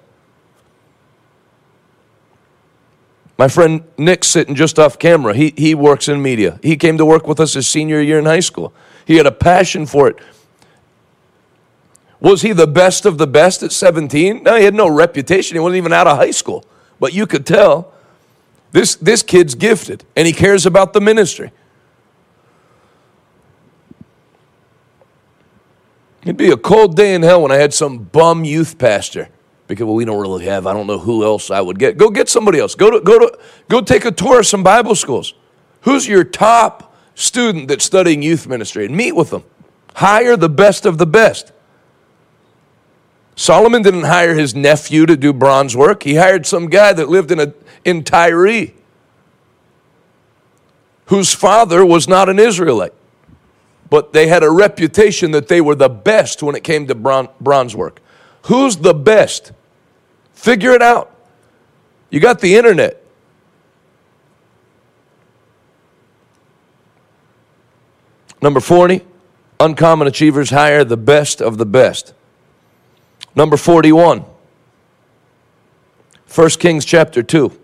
[3.38, 6.59] My friend Nick sitting just off camera, he, he works in media.
[6.63, 8.73] He came to work with us his senior year in high school.
[9.05, 10.17] He had a passion for it.
[12.23, 14.41] Was he the best of the best at 17?
[14.41, 15.55] No, he had no reputation.
[15.55, 16.65] He wasn't even out of high school.
[16.99, 17.93] But you could tell
[18.71, 21.51] this, this kid's gifted and he cares about the ministry.
[26.23, 29.29] It'd be a cold day in hell when I had some bum youth pastor
[29.67, 30.65] because well, we don't really have.
[30.65, 31.97] I don't know who else I would get.
[31.97, 32.73] Go get somebody else.
[32.73, 35.33] Go to go to go take a tour of some Bible schools.
[35.81, 39.43] Who's your top student that's studying youth ministry and meet with them.
[39.95, 41.51] Hire the best of the best.
[43.35, 46.03] Solomon didn't hire his nephew to do bronze work.
[46.03, 48.67] He hired some guy that lived in, a, in Tyre,
[51.07, 52.93] whose father was not an Israelite.
[53.89, 57.75] But they had a reputation that they were the best when it came to bronze
[57.75, 58.01] work.
[58.43, 59.51] Who's the best?
[60.33, 61.15] Figure it out.
[62.09, 63.03] You got the internet.
[68.41, 69.01] Number 40,
[69.59, 72.13] uncommon achievers hire the best of the best.
[73.35, 74.25] Number 41.
[76.27, 77.62] 1 Kings chapter 2.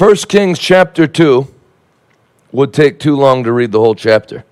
[0.00, 1.46] First Kings chapter 2
[2.52, 4.46] would take too long to read the whole chapter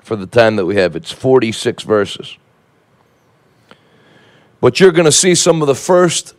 [0.00, 0.94] for the time that we have.
[0.94, 2.38] It's 46 verses.
[4.60, 6.36] But you're going to see some of the first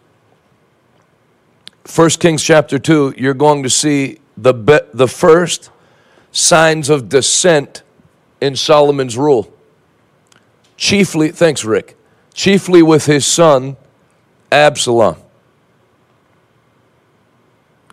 [1.83, 5.69] First Kings chapter 2, you're going to see the be- the first
[6.31, 7.83] signs of dissent
[8.39, 9.53] in Solomon's rule.
[10.77, 11.97] Chiefly, thanks Rick.
[12.33, 13.75] Chiefly with his son
[14.53, 15.17] Absalom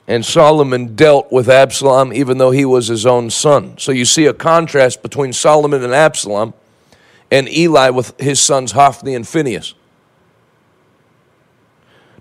[0.08, 3.76] and Solomon dealt with Absalom even though he was his own son.
[3.78, 6.54] So you see a contrast between Solomon and Absalom
[7.30, 9.74] and Eli with his sons Hophni and Phinehas.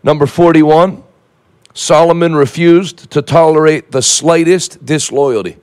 [0.04, 1.04] Number 41,
[1.74, 5.58] Solomon refused to tolerate the slightest disloyalty.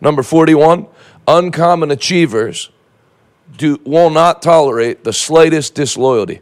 [0.00, 0.86] Number 41,
[1.26, 2.70] uncommon achievers
[3.56, 6.40] do, will not tolerate the slightest disloyalty.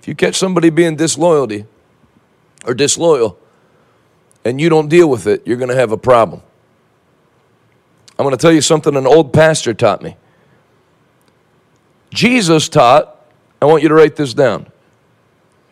[0.00, 1.66] If you catch somebody being disloyalty
[2.64, 3.38] or disloyal,
[4.46, 6.40] and you don't deal with it, you're going to have a problem.
[8.16, 10.16] I'm going to tell you something an old pastor taught me.
[12.10, 13.26] Jesus taught,
[13.60, 14.70] I want you to write this down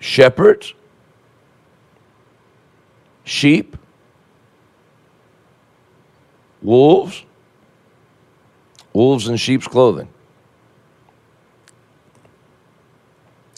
[0.01, 0.75] shepherds,
[3.23, 3.77] sheep,
[6.61, 7.25] wolves,
[8.93, 10.09] wolves in sheep's clothing.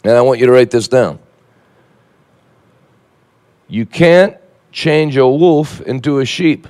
[0.03, 1.17] And I want you to write this down.
[3.67, 4.37] You can't
[4.77, 6.67] change a wolf into a sheep.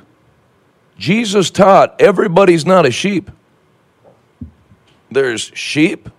[0.98, 3.30] Jesus taught everybody's not a sheep.
[5.12, 6.10] There's sheep,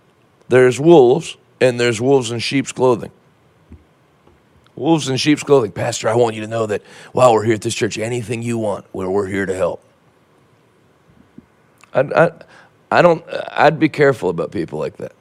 [0.50, 3.10] there's wolves, and there's wolves in sheep's clothing.
[4.76, 5.72] Wolves in sheep's clothing.
[5.72, 6.82] Pastor, I want you to know that
[7.12, 9.82] while we're here at this church, anything you want, where we're here to help.
[11.94, 12.30] I, I,
[12.90, 15.12] I don't, I'd be careful about people like that.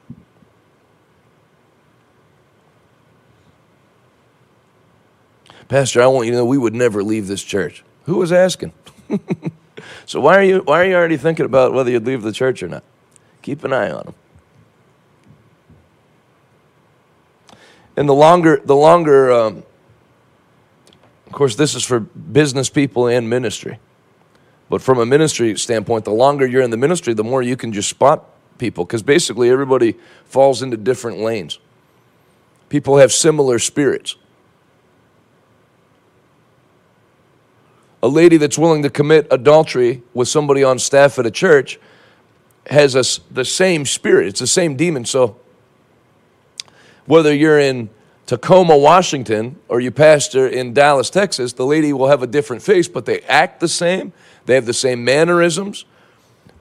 [5.68, 7.84] Pastor, I want you to know we would never leave this church.
[8.04, 8.72] Who was asking?
[10.06, 12.62] so why are you why are you already thinking about whether you'd leave the church
[12.62, 12.82] or not?
[13.42, 14.14] Keep an eye on them.
[17.96, 19.62] And the longer the longer um,
[21.26, 23.78] Of course, this is for business people and ministry.
[24.70, 27.72] But from a ministry standpoint, the longer you're in the ministry, the more you can
[27.72, 28.24] just spot
[28.56, 31.58] people because basically everybody falls into different lanes.
[32.70, 34.16] People have similar spirits.
[38.02, 41.78] A lady that's willing to commit adultery with somebody on staff at a church
[42.70, 45.04] has a, the same spirit, it's the same demon.
[45.04, 45.36] So
[47.06, 47.88] whether you're in
[48.26, 52.86] Tacoma, Washington, or you pastor in Dallas, Texas, the lady will have a different face,
[52.86, 54.12] but they act the same.
[54.44, 55.86] They have the same mannerisms.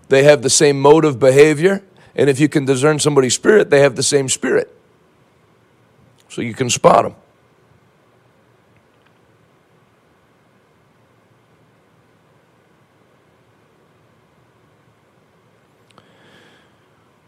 [0.08, 1.84] They have the same mode of behavior.
[2.16, 4.74] And if you can discern somebody's spirit, they have the same spirit.
[6.30, 7.16] So you can spot them.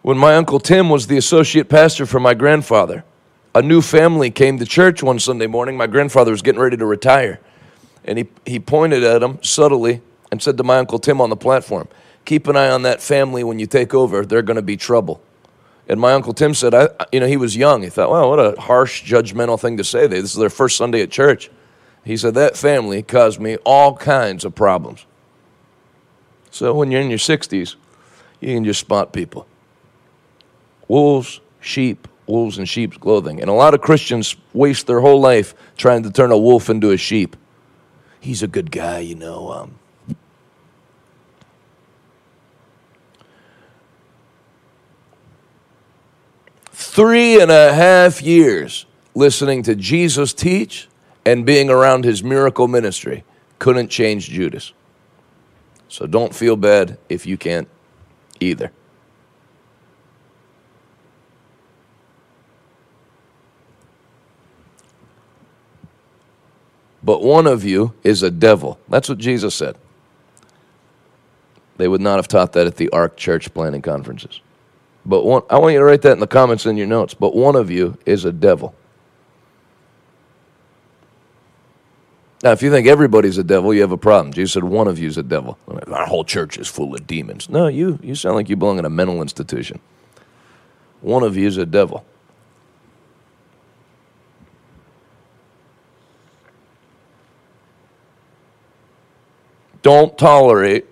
[0.10, 3.04] When my Uncle Tim was the associate pastor for my grandfather,
[3.54, 5.78] a new family came to church one Sunday morning.
[5.78, 7.40] My grandfather was getting ready to retire.
[8.04, 10.02] And he, he pointed at them subtly
[10.32, 11.88] and said to my Uncle Tim on the platform,
[12.26, 14.26] Keep an eye on that family when you take over.
[14.26, 15.22] They're going to be trouble.
[15.88, 17.84] And my Uncle Tim said, I, you know, he was young.
[17.84, 20.08] He thought, well, what a harsh, judgmental thing to say.
[20.08, 21.52] This is their first Sunday at church.
[22.04, 25.06] He said, that family caused me all kinds of problems.
[26.50, 27.76] So when you're in your 60s,
[28.40, 29.46] you can just spot people
[30.90, 33.40] wolves, sheep, wolves in sheep's clothing.
[33.40, 36.92] And a lot of Christians waste their whole life trying to turn a wolf into
[36.92, 37.38] a sheep.
[38.20, 39.52] He's a good guy, you know.
[39.52, 39.80] Um,
[46.72, 48.86] three and a half years
[49.16, 50.90] listening to Jesus teach
[51.26, 53.24] and being around his miracle ministry
[53.60, 54.74] couldn't change Judas.
[55.88, 57.68] So don't feel bad if you can't
[58.40, 58.72] either.
[67.04, 68.80] But one of you is a devil.
[68.90, 69.78] That's what Jesus said.
[71.78, 74.42] They would not have taught that at the ARC church planning conferences.
[75.06, 77.14] But one, I want you to write that in the comments in your notes.
[77.14, 78.76] But one of you is a devil.
[82.44, 84.34] Now, if you think everybody's a devil, you have a problem.
[84.34, 85.58] Jesus said one of you is a devil.
[85.88, 87.50] Our whole church is full of demons.
[87.50, 89.80] No, you, you sound like you belong in a mental institution.
[91.02, 92.06] One of you is a devil.
[99.82, 100.86] Don't tolerate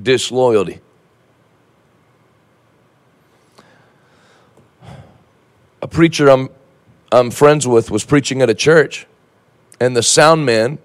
[0.00, 0.80] disloyalty.
[5.82, 6.50] a preacher I'm,
[7.10, 9.06] I'm friends with was preaching at a church,
[9.80, 10.78] and the sound man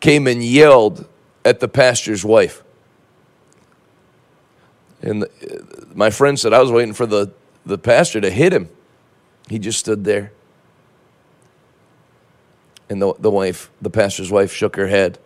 [0.00, 1.06] came and yelled
[1.44, 2.62] at the pastor's wife.
[5.02, 7.32] And the, my friend said, I was waiting for the,
[7.64, 8.68] the pastor to hit him.
[9.48, 10.32] He just stood there.
[12.88, 15.18] And the, the wife, the pastor's wife, shook her head.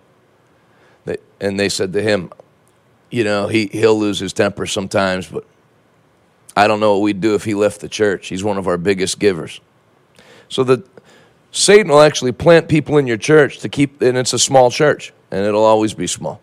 [1.40, 2.30] And they said to him,
[3.10, 5.44] You know, he, he'll lose his temper sometimes, but
[6.56, 8.28] I don't know what we'd do if he left the church.
[8.28, 9.60] He's one of our biggest givers.
[10.48, 10.84] So that
[11.52, 15.12] Satan will actually plant people in your church to keep, and it's a small church,
[15.30, 16.40] and it'll always be small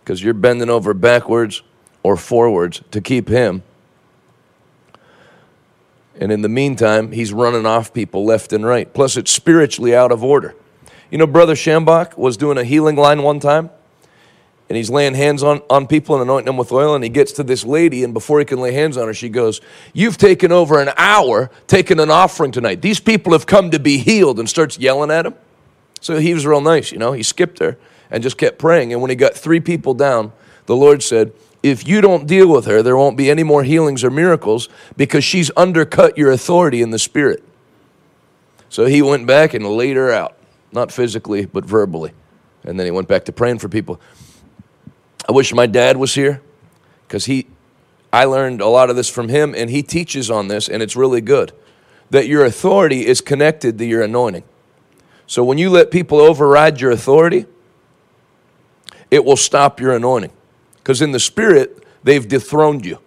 [0.00, 1.62] because you're bending over backwards
[2.02, 3.62] or forwards to keep him.
[6.20, 8.92] And in the meantime, he's running off people left and right.
[8.92, 10.54] Plus, it's spiritually out of order.
[11.14, 13.70] You know, Brother Schambach was doing a healing line one time
[14.68, 16.96] and he's laying hands on, on people and anointing them with oil.
[16.96, 19.28] And he gets to this lady, and before he can lay hands on her, she
[19.28, 19.60] goes,
[19.92, 22.82] You've taken over an hour taking an offering tonight.
[22.82, 25.36] These people have come to be healed, and starts yelling at him.
[26.00, 27.12] So he was real nice, you know.
[27.12, 27.78] He skipped her
[28.10, 28.92] and just kept praying.
[28.92, 30.32] And when he got three people down,
[30.66, 34.02] the Lord said, If you don't deal with her, there won't be any more healings
[34.02, 37.44] or miracles because she's undercut your authority in the spirit.
[38.68, 40.36] So he went back and laid her out,
[40.74, 42.12] not physically, but verbally.
[42.64, 44.00] And then he went back to praying for people.
[45.28, 46.42] I wish my dad was here
[47.06, 47.46] because he,
[48.12, 50.96] I learned a lot of this from him, and he teaches on this, and it's
[50.96, 51.52] really good.
[52.10, 54.44] That your authority is connected to your anointing.
[55.26, 57.46] So when you let people override your authority,
[59.10, 60.32] it will stop your anointing.
[60.76, 62.98] Because in the spirit, they've dethroned you.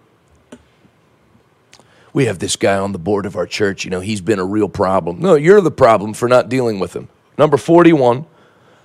[2.12, 4.44] We have this guy on the board of our church, you know, he's been a
[4.44, 5.20] real problem.
[5.20, 7.08] No, you're the problem for not dealing with him.
[7.38, 8.26] Number 41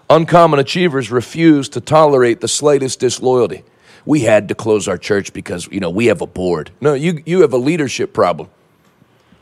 [0.09, 3.63] Uncommon achievers refuse to tolerate the slightest disloyalty.
[4.05, 6.71] We had to close our church because, you know, we have a board.
[6.81, 8.49] No, you, you have a leadership problem.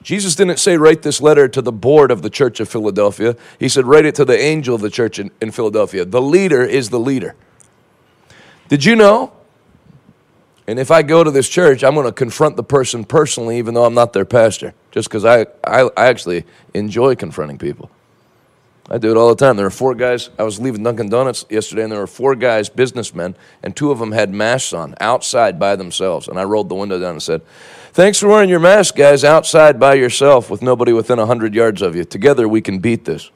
[0.03, 3.35] Jesus didn't say, write this letter to the board of the church of Philadelphia.
[3.59, 6.05] He said, write it to the angel of the church in, in Philadelphia.
[6.05, 7.35] The leader is the leader.
[8.69, 9.33] Did you know?
[10.67, 13.73] And if I go to this church, I'm going to confront the person personally, even
[13.73, 17.89] though I'm not their pastor, just because I, I, I actually enjoy confronting people.
[18.91, 19.55] I do it all the time.
[19.55, 20.29] There were four guys.
[20.37, 23.99] I was leaving Dunkin' Donuts yesterday, and there were four guys, businessmen, and two of
[23.99, 26.27] them had masks on outside by themselves.
[26.27, 27.41] And I rolled the window down and said,
[27.93, 31.95] Thanks for wearing your mask, guys, outside by yourself with nobody within 100 yards of
[31.95, 32.03] you.
[32.03, 33.31] Together we can beat this.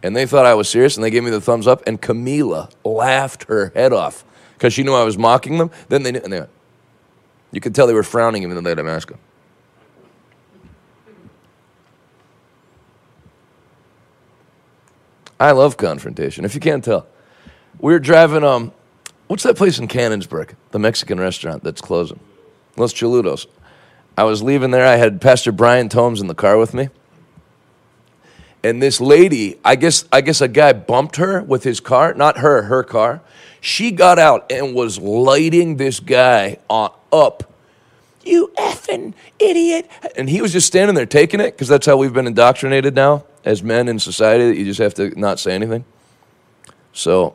[0.00, 1.82] And they thought I was serious, and they gave me the thumbs up.
[1.84, 5.72] And Camila laughed her head off because she knew I was mocking them.
[5.88, 6.50] Then they knew, and they went,
[7.50, 9.18] you could tell they were frowning even though they had a mask on.
[15.42, 16.44] I love confrontation.
[16.44, 17.04] If you can't tell,
[17.80, 18.44] we were driving.
[18.44, 18.70] Um,
[19.26, 20.54] what's that place in Canonsburg?
[20.70, 22.20] The Mexican restaurant that's closing.
[22.76, 23.46] Los Chaludos.
[24.16, 24.86] I was leaving there.
[24.86, 26.90] I had Pastor Brian Tome in the car with me,
[28.62, 32.14] and this lady, I guess, I guess a guy bumped her with his car.
[32.14, 33.20] Not her, her car.
[33.60, 37.52] She got out and was lighting this guy on, up.
[38.24, 39.90] You effing idiot!
[40.16, 43.24] And he was just standing there taking it because that's how we've been indoctrinated now
[43.44, 45.84] as men in society that you just have to not say anything.
[46.92, 47.34] So,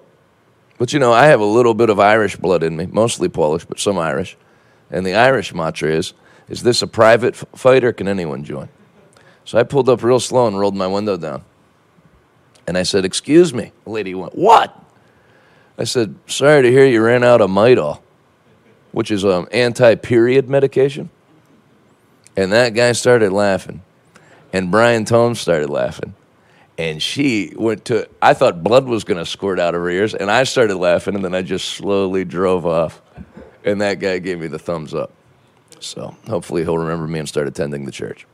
[0.77, 3.65] but you know, I have a little bit of Irish blood in me, mostly Polish,
[3.65, 4.37] but some Irish.
[4.89, 6.13] And the Irish mantra is,
[6.47, 8.69] is this a private f- fight or can anyone join?
[9.43, 11.43] So I pulled up real slow and rolled my window down.
[12.67, 13.71] And I said, Excuse me.
[13.83, 14.77] The lady went, What?
[15.77, 18.01] I said, Sorry to hear you ran out of Midol,
[18.91, 21.09] which is an um, anti period medication.
[22.35, 23.81] And that guy started laughing
[24.53, 26.13] and Brian Tome started laughing.
[26.77, 30.13] And she went to, I thought blood was going to squirt out of her ears,
[30.13, 33.01] and I started laughing, and then I just slowly drove off.
[33.65, 35.11] And that guy gave me the thumbs up.
[35.79, 38.25] So hopefully he'll remember me and start attending the church.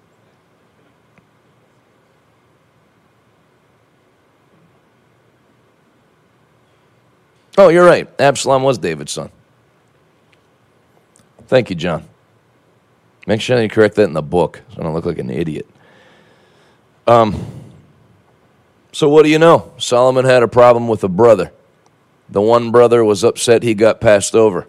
[7.58, 8.10] Oh, you're right.
[8.20, 9.30] Absalom was David's son.
[11.48, 12.08] Thank you, John.
[13.28, 15.68] Make sure you correct that in the book so I don't look like an idiot.
[17.06, 17.46] Um,
[18.92, 19.72] so, what do you know?
[19.78, 21.52] Solomon had a problem with a brother.
[22.30, 24.68] The one brother was upset he got passed over.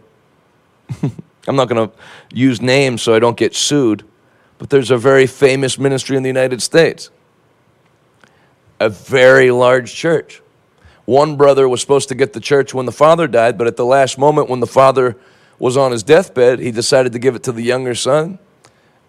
[1.46, 1.94] I'm not going to
[2.32, 4.04] use names so I don't get sued,
[4.58, 7.10] but there's a very famous ministry in the United States,
[8.80, 10.40] a very large church.
[11.04, 13.84] One brother was supposed to get the church when the father died, but at the
[13.84, 15.16] last moment, when the father
[15.58, 18.38] was on his deathbed, he decided to give it to the younger son.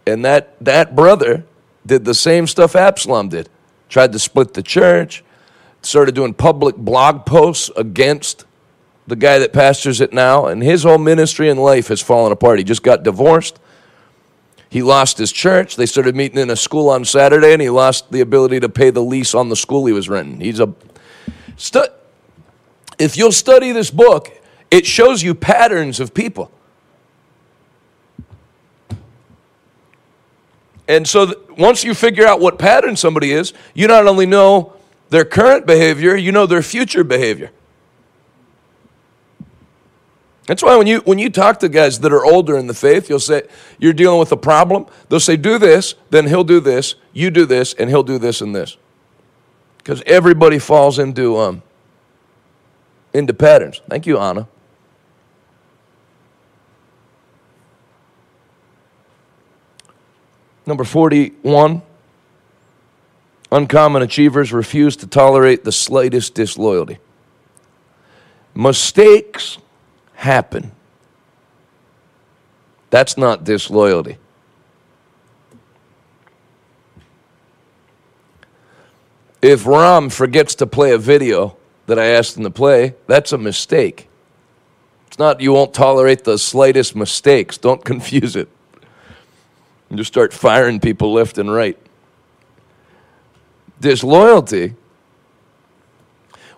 [0.05, 1.45] And that, that brother
[1.85, 3.49] did the same stuff Absalom did.
[3.89, 5.23] Tried to split the church,
[5.81, 8.45] started doing public blog posts against
[9.07, 12.57] the guy that pastors it now, and his whole ministry and life has fallen apart.
[12.57, 13.59] He just got divorced.
[14.69, 15.75] He lost his church.
[15.75, 18.89] They started meeting in a school on Saturday, and he lost the ability to pay
[18.89, 20.41] the lease on the school he was renting.
[20.41, 20.73] He's a.
[21.55, 21.85] Stu-
[22.97, 24.31] if you'll study this book,
[24.71, 26.51] it shows you patterns of people.
[30.87, 34.73] And so once you figure out what pattern somebody is, you not only know
[35.09, 37.51] their current behavior, you know their future behavior.
[40.47, 43.09] That's why when you when you talk to guys that are older in the faith,
[43.09, 43.43] you'll say
[43.79, 44.85] you're dealing with a problem.
[45.09, 46.95] They'll say, "Do this, then he'll do this.
[47.13, 48.77] You do this, and he'll do this and this."
[49.77, 51.63] Because everybody falls into um
[53.11, 53.81] into patterns.
[53.89, 54.47] Thank you, Anna.
[60.65, 61.81] Number 41
[63.51, 66.97] Uncommon achievers refuse to tolerate the slightest disloyalty.
[68.53, 69.59] Mistakes
[70.15, 70.71] happen.
[72.89, 74.17] That's not disloyalty.
[79.41, 81.55] If Ram forgets to play a video
[81.85, 84.09] that I asked him to play, that's a mistake.
[85.07, 87.57] It's not you won't tolerate the slightest mistakes.
[87.57, 88.49] Don't confuse it
[89.89, 91.77] and just start firing people left and right.
[93.79, 94.75] Disloyalty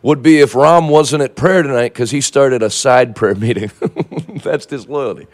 [0.02, 3.72] would be if Ram wasn't at prayer tonight because he started a side prayer meeting.
[4.44, 5.28] That's disloyalty.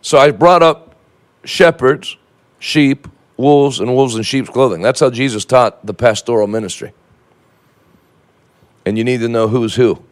[0.00, 0.94] So I brought up
[1.44, 2.16] shepherds,
[2.60, 4.80] sheep, wolves, and wolves in sheep's clothing.
[4.80, 6.92] That's how Jesus taught the pastoral ministry
[8.86, 10.02] and you need to know who's who.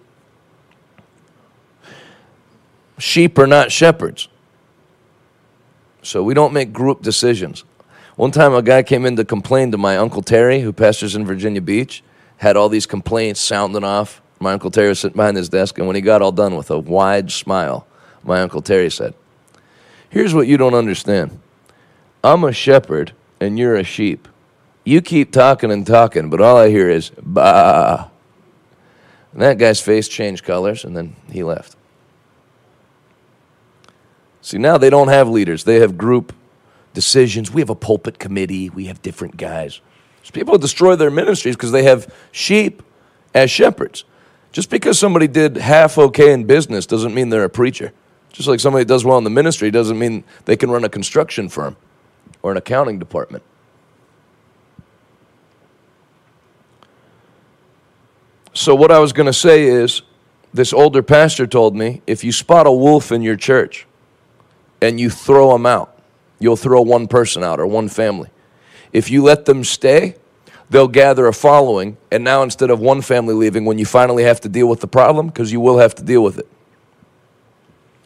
[2.99, 4.29] Sheep are not shepherds.
[6.03, 7.64] So we don't make group decisions.
[8.16, 11.25] One time a guy came in to complain to my Uncle Terry, who pastors in
[11.25, 12.03] Virginia Beach,
[12.37, 14.20] had all these complaints sounding off.
[14.41, 16.70] My Uncle Terry was sitting behind his desk, and when he got all done with
[16.70, 17.87] a wide smile,
[18.22, 19.14] my Uncle Terry said,
[20.11, 21.41] Here's what you don't understand
[22.22, 24.29] I'm a shepherd, and you're a sheep.
[24.85, 28.09] You keep talking and talking, but all I hear is, bah.
[29.35, 31.76] And that guy's face changed colors, and then he left.
[34.41, 36.32] See, now they don't have leaders, they have group
[36.95, 37.51] decisions.
[37.51, 39.80] We have a pulpit committee, we have different guys.
[40.22, 42.82] So people destroy their ministries because they have sheep
[43.35, 44.05] as shepherds.
[44.53, 47.93] Just because somebody did half okay in business doesn't mean they're a preacher.
[48.32, 51.49] Just like somebody does well in the ministry doesn't mean they can run a construction
[51.49, 51.76] firm
[52.43, 53.43] or an accounting department.
[58.57, 60.02] So, what I was going to say is
[60.52, 63.84] this older pastor told me if you spot a wolf in your church
[64.80, 65.98] and you throw them out,
[66.38, 68.30] you'll throw one person out or one family.
[68.92, 70.14] If you let them stay,
[70.70, 71.96] they'll gather a following.
[72.12, 74.86] And now, instead of one family leaving, when you finally have to deal with the
[74.86, 76.48] problem, because you will have to deal with it,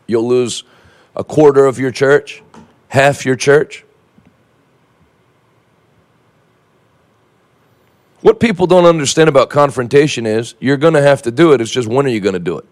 [0.07, 0.65] you'll lose
[1.15, 2.43] a quarter of your church,
[2.89, 3.85] half your church.
[8.21, 11.61] What people don't understand about confrontation is you're going to have to do it.
[11.61, 12.65] It's just when are you going to do it?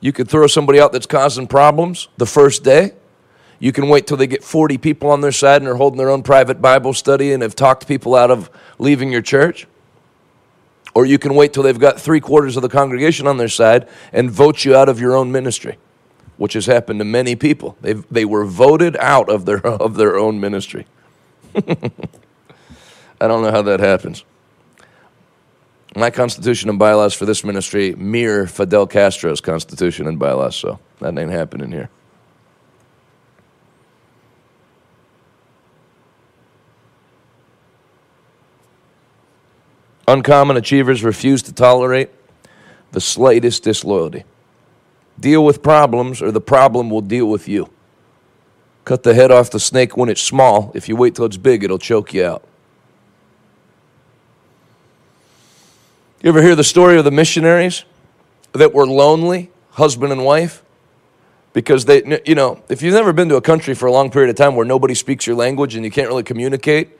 [0.00, 2.92] You could throw somebody out that's causing problems the first day.
[3.58, 6.08] You can wait till they get 40 people on their side and are holding their
[6.08, 8.48] own private Bible study and have talked people out of
[8.78, 9.66] leaving your church.
[10.94, 13.86] Or you can wait till they've got three quarters of the congregation on their side
[14.10, 15.76] and vote you out of your own ministry,
[16.38, 17.76] which has happened to many people.
[17.82, 20.86] they they were voted out of their, of their own ministry.
[23.20, 24.24] I don't know how that happens.
[25.94, 31.18] My constitution and bylaws for this ministry mirror Fidel Castro's constitution and bylaws, so that
[31.18, 31.90] ain't happening here.
[40.06, 42.10] Uncommon achievers refuse to tolerate
[42.92, 44.24] the slightest disloyalty.
[45.18, 47.68] Deal with problems, or the problem will deal with you.
[48.84, 50.72] Cut the head off the snake when it's small.
[50.74, 52.44] If you wait till it's big, it'll choke you out.
[56.22, 57.84] You ever hear the story of the missionaries
[58.52, 60.62] that were lonely, husband and wife?
[61.54, 64.28] Because they, you know, if you've never been to a country for a long period
[64.28, 66.90] of time where nobody speaks your language and you can't really communicate,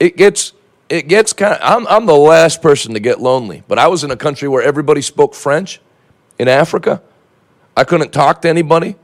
[0.00, 0.52] it gets,
[0.88, 3.62] it gets kind of, I'm, I'm the last person to get lonely.
[3.68, 5.80] But I was in a country where everybody spoke French
[6.36, 7.00] in Africa.
[7.76, 8.96] I couldn't talk to anybody,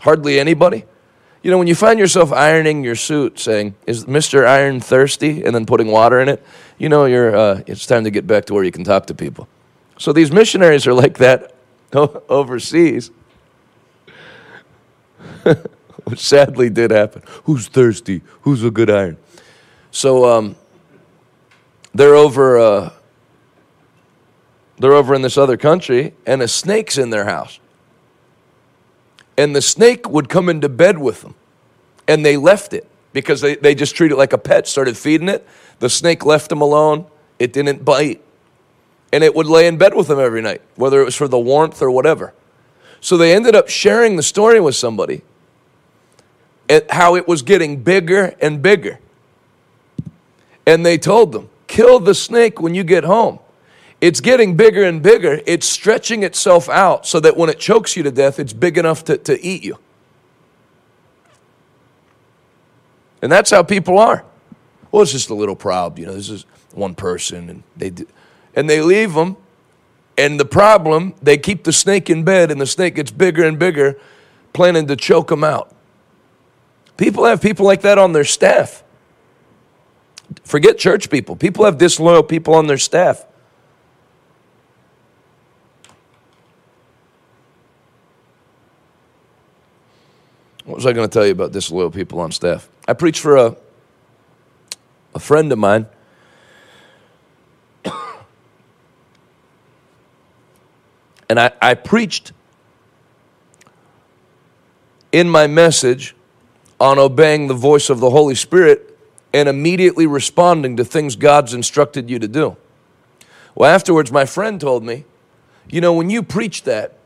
[0.00, 0.86] hardly anybody.
[1.44, 4.48] You know, when you find yourself ironing your suit saying, Is Mr.
[4.48, 5.44] Iron thirsty?
[5.44, 6.42] and then putting water in it,
[6.78, 9.14] you know you're, uh, it's time to get back to where you can talk to
[9.14, 9.46] people.
[9.98, 11.54] So these missionaries are like that
[11.92, 13.10] overseas,
[16.04, 17.22] which sadly did happen.
[17.44, 18.22] Who's thirsty?
[18.40, 19.18] Who's a good iron?
[19.90, 20.56] So um,
[21.92, 22.58] they're over.
[22.58, 22.90] Uh,
[24.78, 27.60] they're over in this other country, and a snake's in their house
[29.36, 31.34] and the snake would come into bed with them.
[32.06, 35.28] And they left it because they, they just treated it like a pet, started feeding
[35.28, 35.46] it.
[35.78, 37.06] The snake left them alone,
[37.38, 38.20] it didn't bite.
[39.12, 41.38] And it would lay in bed with them every night, whether it was for the
[41.38, 42.34] warmth or whatever.
[43.00, 45.22] So they ended up sharing the story with somebody
[46.68, 48.98] at how it was getting bigger and bigger.
[50.66, 53.38] And they told them, kill the snake when you get home.
[54.04, 55.40] It's getting bigger and bigger.
[55.46, 59.02] It's stretching itself out so that when it chokes you to death, it's big enough
[59.04, 59.78] to, to eat you.
[63.22, 64.22] And that's how people are.
[64.92, 65.98] Well, it's just a little problem.
[66.02, 66.44] You know, this is
[66.74, 68.06] one person, and they do,
[68.54, 69.38] and they leave them.
[70.18, 73.58] And the problem, they keep the snake in bed, and the snake gets bigger and
[73.58, 73.98] bigger,
[74.52, 75.74] planning to choke them out.
[76.98, 78.84] People have people like that on their staff.
[80.42, 81.36] Forget church people.
[81.36, 83.24] People have disloyal people on their staff.
[90.64, 92.68] What was I going to tell you about disloyal people on staff?
[92.88, 93.54] I preached for a,
[95.14, 95.84] a friend of mine.
[101.28, 102.32] and I, I preached
[105.12, 106.16] in my message
[106.80, 108.98] on obeying the voice of the Holy Spirit
[109.34, 112.56] and immediately responding to things God's instructed you to do.
[113.54, 115.04] Well, afterwards, my friend told me,
[115.68, 116.98] you know, when you preached that,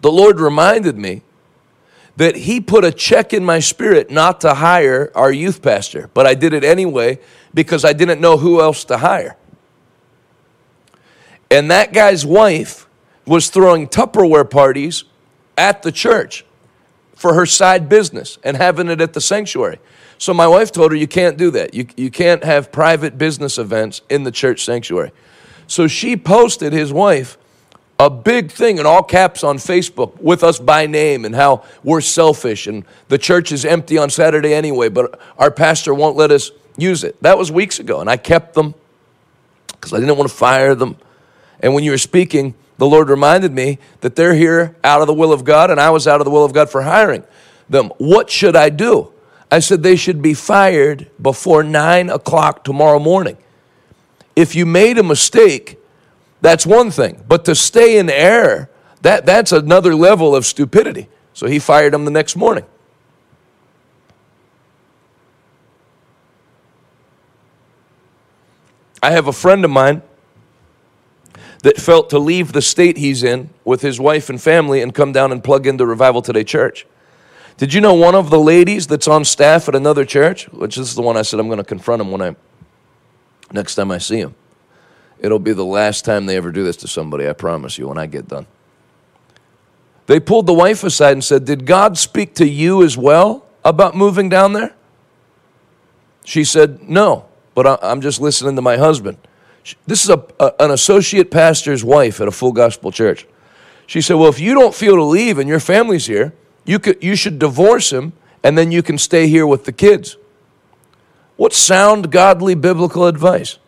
[0.00, 1.22] the Lord reminded me
[2.18, 6.26] that he put a check in my spirit not to hire our youth pastor, but
[6.26, 7.20] I did it anyway
[7.54, 9.36] because I didn't know who else to hire.
[11.48, 12.88] And that guy's wife
[13.24, 15.04] was throwing Tupperware parties
[15.56, 16.44] at the church
[17.14, 19.78] for her side business and having it at the sanctuary.
[20.18, 21.72] So my wife told her, You can't do that.
[21.72, 25.12] You, you can't have private business events in the church sanctuary.
[25.68, 27.38] So she posted his wife
[27.98, 32.00] a big thing in all caps on Facebook with us by name and how we're
[32.00, 36.52] selfish and the church is empty on Saturday anyway, but our pastor won't let us
[36.76, 37.20] use it.
[37.22, 38.74] That was weeks ago, and I kept them
[39.66, 40.96] because I didn't want to fire them.
[41.60, 45.14] And when you were speaking, the Lord reminded me that they're here out of the
[45.14, 47.24] will of God, and I was out of the will of God for hiring
[47.68, 47.90] them.
[47.98, 49.12] What should I do?
[49.50, 53.36] I said they should be fired before nine o'clock tomorrow morning.
[54.36, 55.77] If you made a mistake,
[56.40, 57.24] that's one thing.
[57.28, 58.70] But to stay in error,
[59.02, 61.08] that, that's another level of stupidity.
[61.32, 62.64] So he fired him the next morning.
[69.02, 70.02] I have a friend of mine
[71.62, 75.12] that felt to leave the state he's in with his wife and family and come
[75.12, 76.86] down and plug into Revival Today Church.
[77.56, 80.94] Did you know one of the ladies that's on staff at another church, which is
[80.94, 82.36] the one I said I'm going to confront him when I
[83.52, 84.34] next time I see him.
[85.20, 87.98] It'll be the last time they ever do this to somebody, I promise you, when
[87.98, 88.46] I get done.
[90.06, 93.94] They pulled the wife aside and said, Did God speak to you as well about
[93.94, 94.74] moving down there?
[96.24, 99.18] She said, No, but I'm just listening to my husband.
[99.86, 103.26] This is a, a, an associate pastor's wife at a full gospel church.
[103.86, 106.32] She said, Well, if you don't feel to leave and your family's here,
[106.64, 108.12] you, could, you should divorce him
[108.42, 110.16] and then you can stay here with the kids.
[111.36, 113.58] What sound, godly, biblical advice?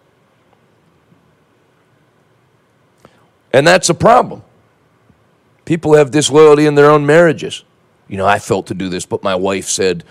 [3.53, 4.43] And that's a problem.
[5.65, 7.65] People have disloyalty in their own marriages.
[8.09, 10.05] You know, I felt to do this, but my wife said,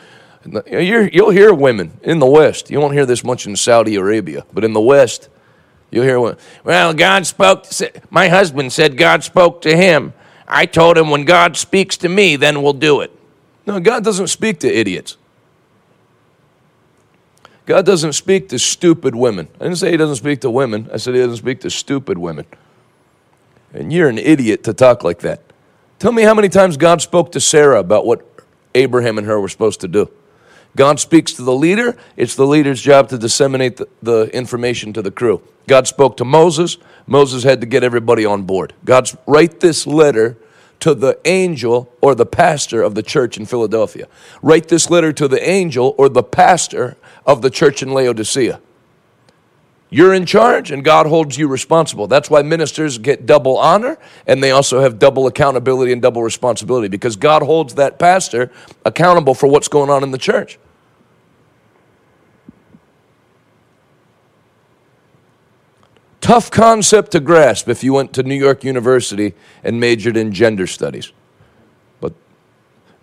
[0.45, 2.71] you will hear women in the West.
[2.71, 5.29] You won't hear this much in Saudi Arabia, but in the West,
[5.91, 6.37] You'll hear one.
[6.63, 7.65] Well, God spoke.
[8.09, 10.13] My husband said God spoke to him.
[10.47, 13.11] I told him when God speaks to me, then we'll do it.
[13.65, 15.17] No, God doesn't speak to idiots.
[17.65, 19.47] God doesn't speak to stupid women.
[19.59, 20.89] I didn't say He doesn't speak to women.
[20.91, 22.45] I said He doesn't speak to stupid women.
[23.73, 25.41] And you're an idiot to talk like that.
[25.99, 28.25] Tell me how many times God spoke to Sarah about what
[28.73, 30.09] Abraham and her were supposed to do.
[30.75, 35.01] God speaks to the leader, it's the leader's job to disseminate the, the, information to
[35.01, 35.41] the crew.
[35.67, 38.73] God spoke to Moses, Moses had to get everybody on board.
[38.85, 40.37] God's write this letter
[40.79, 44.07] to the angel or the pastor of the church in Philadelphia.
[44.41, 46.95] Write this letter to the angel or the pastor
[47.25, 48.61] of the church in Laodicea.
[49.91, 52.05] You're in charge and God holds you responsible.
[52.05, 56.87] That's why ministers get double honor and they also have double accountability and double responsibility
[56.87, 58.51] because God holds that pastor
[58.85, 60.59] accountable for what's going on in the church.
[66.21, 69.33] Tough concept to grasp if you went to New York University
[69.63, 71.11] and majored in gender studies.
[71.99, 72.13] But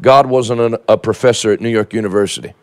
[0.01, 2.55] God wasn't a professor at New York University.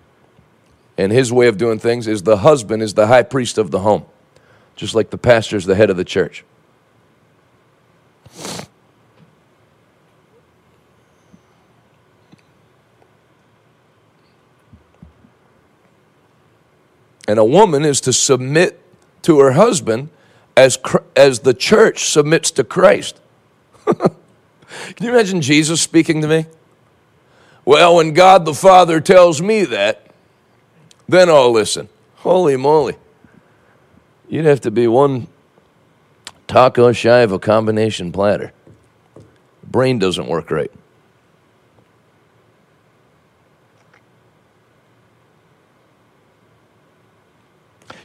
[0.97, 3.79] And his way of doing things is the husband is the high priest of the
[3.79, 4.05] home
[4.75, 6.43] just like the pastor is the head of the church.
[17.27, 18.79] And a woman is to submit
[19.23, 20.09] to her husband
[20.57, 20.77] as,
[21.15, 23.19] as the church submits to Christ.
[23.85, 24.13] Can
[24.99, 26.45] you imagine Jesus speaking to me?
[27.65, 30.07] Well, when God the Father tells me that,
[31.07, 31.87] then I'll listen.
[32.17, 32.95] Holy moly.
[34.27, 35.27] You'd have to be one
[36.47, 38.53] taco shy of a combination platter.
[39.63, 40.71] Brain doesn't work right.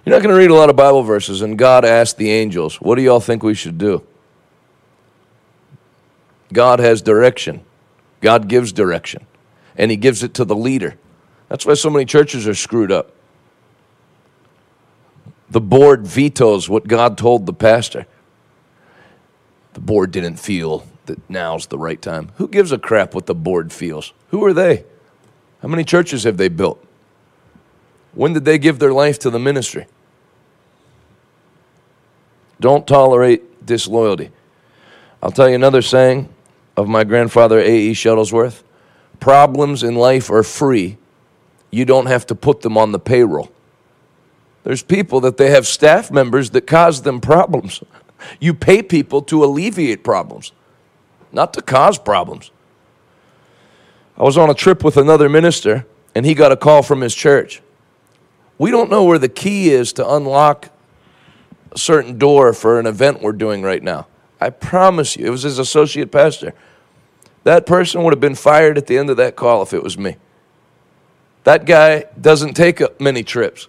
[0.05, 2.81] You're not going to read a lot of Bible verses, and God asked the angels,
[2.81, 4.03] What do y'all think we should do?
[6.51, 7.62] God has direction.
[8.23, 9.27] God gives direction,
[9.77, 10.97] and He gives it to the leader.
[11.51, 13.12] That's why so many churches are screwed up.
[15.59, 18.06] The board vetoes what God told the pastor.
[19.72, 22.30] The board didn't feel that now's the right time.
[22.36, 24.12] Who gives a crap what the board feels?
[24.28, 24.84] Who are they?
[25.61, 26.80] How many churches have they built?
[28.12, 29.86] When did they give their life to the ministry?
[32.61, 34.30] Don't tolerate disloyalty.
[35.20, 36.28] I'll tell you another saying
[36.76, 37.94] of my grandfather, A.E.
[37.94, 38.62] Shuttlesworth
[39.18, 40.98] problems in life are free.
[41.72, 43.50] You don't have to put them on the payroll.
[44.64, 47.82] There's people that they have staff members that cause them problems.
[48.40, 50.52] You pay people to alleviate problems,
[51.32, 52.50] not to cause problems.
[54.16, 57.14] I was on a trip with another minister, and he got a call from his
[57.14, 57.62] church.
[58.59, 60.70] We don't know where the key is to unlock
[61.70, 64.09] a certain door for an event we're doing right now.
[64.40, 66.52] I promise you, it was his associate pastor.
[67.44, 69.96] That person would have been fired at the end of that call if it was
[69.96, 70.16] me.
[71.44, 73.68] That guy doesn't take many trips.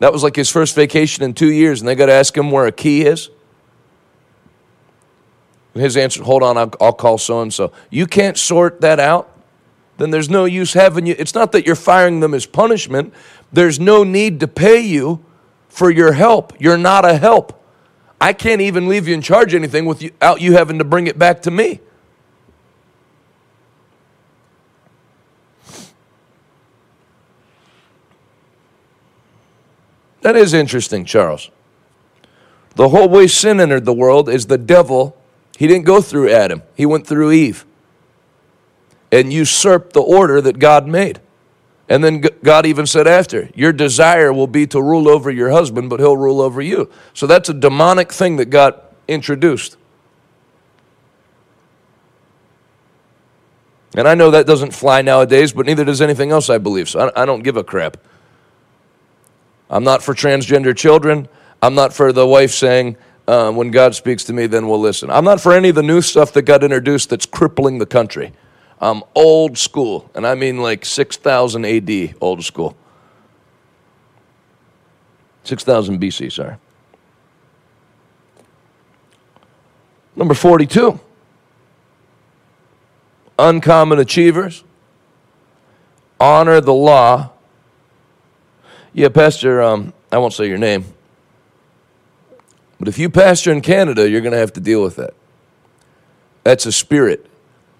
[0.00, 2.50] That was like his first vacation in two years, and they got to ask him
[2.50, 3.30] where a key is.
[5.74, 7.72] And his answer, hold on, I'll, I'll call so and so.
[7.90, 9.30] You can't sort that out,
[9.96, 11.14] then there's no use having you.
[11.18, 13.12] It's not that you're firing them as punishment,
[13.52, 15.24] there's no need to pay you
[15.68, 16.52] for your help.
[16.60, 17.54] You're not a help.
[18.20, 21.42] I can't even leave you in charge anything without you having to bring it back
[21.42, 21.80] to me.
[30.28, 31.50] That is interesting, Charles.
[32.74, 35.16] The whole way sin entered the world is the devil.
[35.56, 37.64] He didn't go through Adam, he went through Eve
[39.10, 41.20] and usurped the order that God made.
[41.88, 45.88] And then God even said after, Your desire will be to rule over your husband,
[45.88, 46.90] but he'll rule over you.
[47.14, 49.78] So that's a demonic thing that got introduced.
[53.96, 56.90] And I know that doesn't fly nowadays, but neither does anything else, I believe.
[56.90, 57.96] So I, don't give a crap.
[59.70, 61.28] I'm not for transgender children.
[61.60, 62.96] I'm not for the wife saying,
[63.26, 65.10] uh, when God speaks to me, then we'll listen.
[65.10, 68.32] I'm not for any of the new stuff that got introduced that's crippling the country.
[68.80, 72.76] I'm old school, and I mean like 6000 AD, old school.
[75.44, 76.56] 6000 BC, sorry.
[80.14, 80.98] Number 42.
[83.38, 84.64] Uncommon achievers
[86.20, 87.30] honor the law
[88.92, 90.84] yeah, Pastor, um, I won't say your name.
[92.78, 95.14] But if you pastor in Canada, you're going to have to deal with that.
[96.44, 97.26] That's a spirit.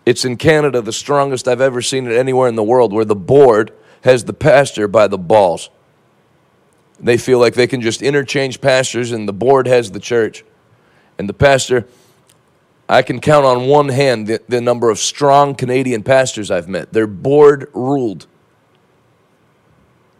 [0.04, 3.14] It's in Canada the strongest I've ever seen it anywhere in the world where the
[3.14, 5.70] board has the pastor by the balls.
[7.00, 10.44] They feel like they can just interchange pastors and the board has the church.
[11.16, 11.86] And the pastor,
[12.88, 16.92] I can count on one hand the, the number of strong Canadian pastors I've met.
[16.92, 18.26] They're board ruled.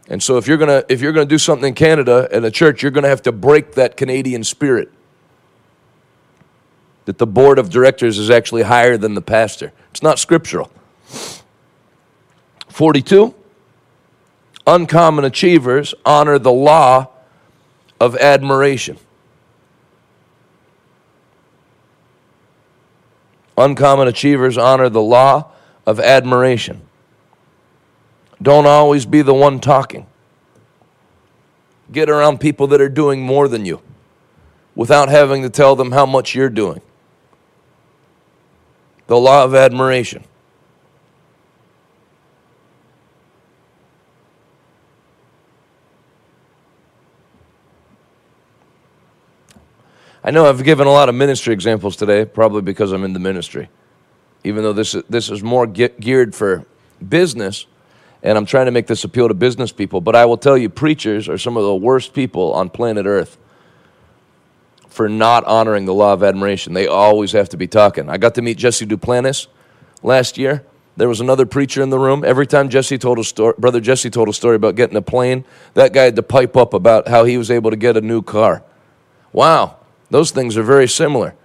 [0.09, 2.83] And so if you're gonna if you're gonna do something in Canada in a church,
[2.83, 4.91] you're gonna have to break that Canadian spirit.
[7.05, 9.73] That the board of directors is actually higher than the pastor.
[9.91, 10.71] It's not scriptural.
[12.69, 13.35] 42.
[14.67, 17.09] Uncommon achievers honor the law
[18.01, 18.99] of admiration.
[23.57, 25.51] Uncommon achievers honor the law
[25.85, 26.88] of admiration.
[28.41, 30.07] Don't always be the one talking.
[31.91, 33.81] Get around people that are doing more than you
[34.75, 36.81] without having to tell them how much you're doing.
[39.09, 40.23] The law of admiration.
[50.23, 53.19] I know I've given a lot of ministry examples today, probably because I'm in the
[53.19, 53.71] ministry.
[54.45, 56.67] Even though this, this is more geared for
[57.09, 57.67] business,
[58.23, 60.69] and I'm trying to make this appeal to business people, but I will tell you,
[60.69, 63.39] preachers are some of the worst people on planet Earth
[64.89, 66.73] for not honoring the law of admiration.
[66.73, 68.09] They always have to be talking.
[68.11, 69.47] I got to meet Jesse Duplantis
[70.03, 70.65] last year.
[70.97, 72.25] There was another preacher in the room.
[72.25, 75.45] Every time Jesse told a story, brother Jesse told a story about getting a plane,
[75.75, 78.21] that guy had to pipe up about how he was able to get a new
[78.21, 78.65] car.
[79.33, 79.77] Wow,
[80.11, 81.37] those things are very similar.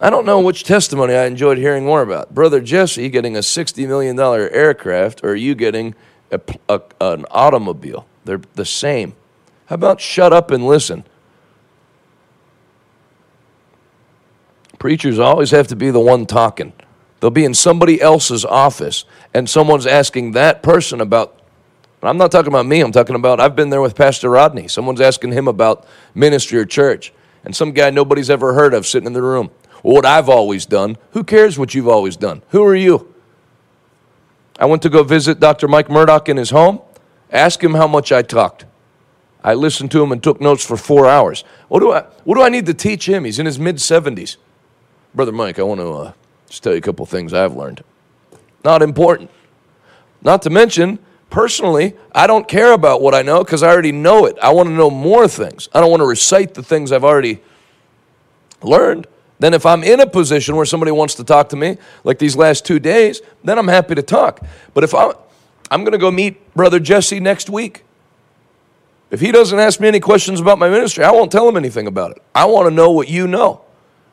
[0.00, 2.32] I don't know which testimony I enjoyed hearing more about.
[2.32, 5.94] Brother Jesse getting a $60 million aircraft or you getting
[6.30, 8.06] a, a, an automobile.
[8.24, 9.14] They're the same.
[9.66, 11.04] How about shut up and listen?
[14.78, 16.72] Preachers always have to be the one talking.
[17.18, 21.34] They'll be in somebody else's office and someone's asking that person about
[22.00, 24.68] I'm not talking about me, I'm talking about I've been there with Pastor Rodney.
[24.68, 25.84] Someone's asking him about
[26.14, 27.12] ministry or church.
[27.44, 29.50] And some guy nobody's ever heard of sitting in the room
[29.82, 30.96] what I've always done.
[31.12, 32.42] Who cares what you've always done?
[32.50, 33.14] Who are you?
[34.58, 35.68] I went to go visit Dr.
[35.68, 36.80] Mike Murdock in his home.
[37.30, 38.64] Ask him how much I talked.
[39.44, 41.44] I listened to him and took notes for four hours.
[41.68, 43.24] What do I, what do I need to teach him?
[43.24, 44.36] He's in his mid 70s.
[45.14, 46.12] Brother Mike, I want to uh,
[46.48, 47.84] just tell you a couple things I've learned.
[48.64, 49.30] Not important.
[50.22, 50.98] Not to mention,
[51.30, 54.36] personally, I don't care about what I know because I already know it.
[54.42, 55.68] I want to know more things.
[55.72, 57.40] I don't want to recite the things I've already
[58.62, 59.06] learned.
[59.38, 62.36] Then, if I'm in a position where somebody wants to talk to me, like these
[62.36, 64.40] last two days, then I'm happy to talk.
[64.74, 65.12] But if I'm,
[65.70, 67.84] I'm going to go meet Brother Jesse next week.
[69.10, 71.86] If he doesn't ask me any questions about my ministry, I won't tell him anything
[71.86, 72.22] about it.
[72.34, 73.62] I want to know what you know.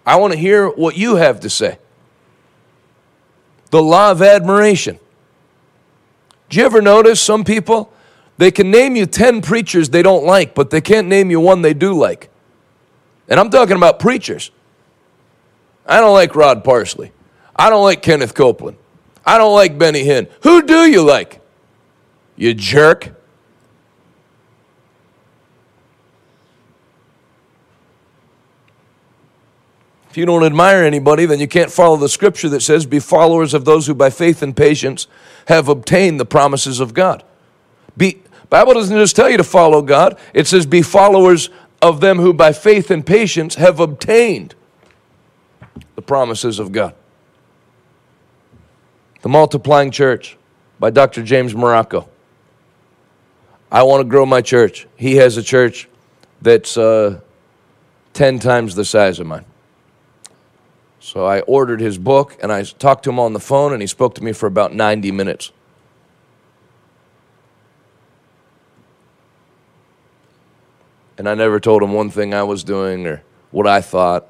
[0.05, 1.79] I want to hear what you have to say.
[3.71, 4.99] The law of admiration.
[6.49, 7.91] Do you ever notice some people,
[8.37, 11.61] they can name you 10 preachers they don't like, but they can't name you one
[11.61, 12.29] they do like?
[13.27, 14.51] And I'm talking about preachers.
[15.85, 17.11] I don't like Rod Parsley.
[17.55, 18.77] I don't like Kenneth Copeland.
[19.25, 20.29] I don't like Benny Hinn.
[20.41, 21.41] Who do you like?
[22.35, 23.11] You jerk.
[30.09, 33.53] If you don't admire anybody, then you can't follow the scripture that says, Be followers
[33.53, 35.07] of those who by faith and patience
[35.47, 37.23] have obtained the promises of God.
[37.97, 41.49] Be, Bible doesn't just tell you to follow God, it says, Be followers
[41.81, 44.55] of them who by faith and patience have obtained
[45.95, 46.95] the promises of God.
[49.21, 50.37] The Multiplying Church
[50.79, 51.23] by Dr.
[51.23, 52.07] James Marocco.
[53.71, 54.87] I want to grow my church.
[54.95, 55.89] He has a church
[56.41, 57.19] that's uh,
[58.13, 59.45] 10 times the size of mine.
[60.99, 63.87] So I ordered his book and I talked to him on the phone and he
[63.87, 65.51] spoke to me for about 90 minutes.
[71.17, 74.27] And I never told him one thing I was doing or what I thought.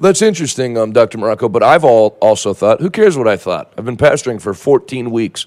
[0.00, 1.18] That's interesting, um, Dr.
[1.18, 3.70] Marocco, but I've all also thought, who cares what I thought?
[3.76, 5.44] I've been pastoring for 14 weeks.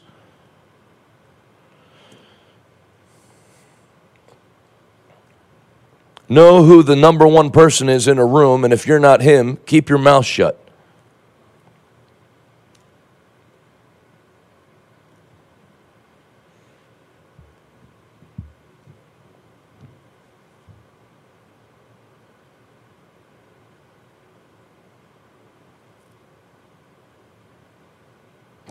[6.29, 9.57] Know who the number one person is in a room, and if you're not him,
[9.65, 10.62] keep your mouth shut.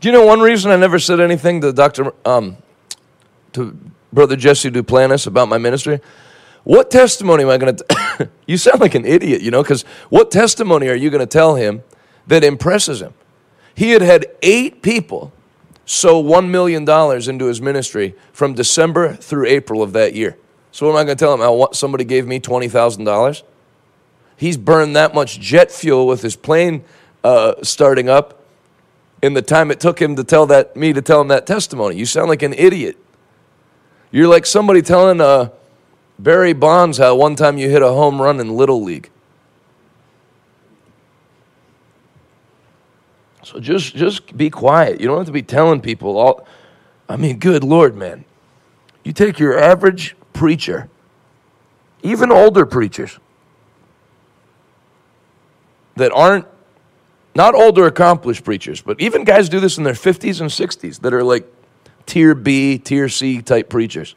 [0.03, 2.13] Do you know one reason I never said anything to Dr.
[2.25, 2.57] Um,
[3.53, 3.79] to
[4.13, 6.01] Brother Jesse Duplantis about my ministry?
[6.65, 8.31] What testimony am I going to?
[8.49, 11.55] you sound like an idiot, you know, because what testimony are you going to tell
[11.55, 11.85] him
[12.27, 13.15] that impresses him?
[13.77, 15.33] He had had eight people
[15.87, 20.37] sow $1 million into his ministry from December through April of that year.
[20.73, 21.39] So, what am I going to tell him?
[21.39, 23.43] How somebody gave me $20,000?
[24.37, 26.83] He's burned that much jet fuel with his plane
[27.23, 28.42] uh, starting up
[29.23, 31.97] in the time it took him to tell that me to tell him that testimony.
[31.97, 32.99] You sound like an idiot.
[34.11, 35.51] You're like somebody telling uh,
[36.19, 39.11] Barry Bonds how one time you hit a home run in Little League.
[43.45, 45.01] So just just be quiet.
[45.01, 46.47] You don't have to be telling people all
[47.09, 48.25] I mean, good lord, man.
[49.05, 50.89] You take your average preacher,
[52.03, 53.19] even older preachers
[55.97, 56.47] that aren't
[57.35, 61.15] not older accomplished preachers, but even guys do this in their 50s and 60s that
[61.15, 61.47] are like
[62.07, 64.15] tier B, tier C type preachers.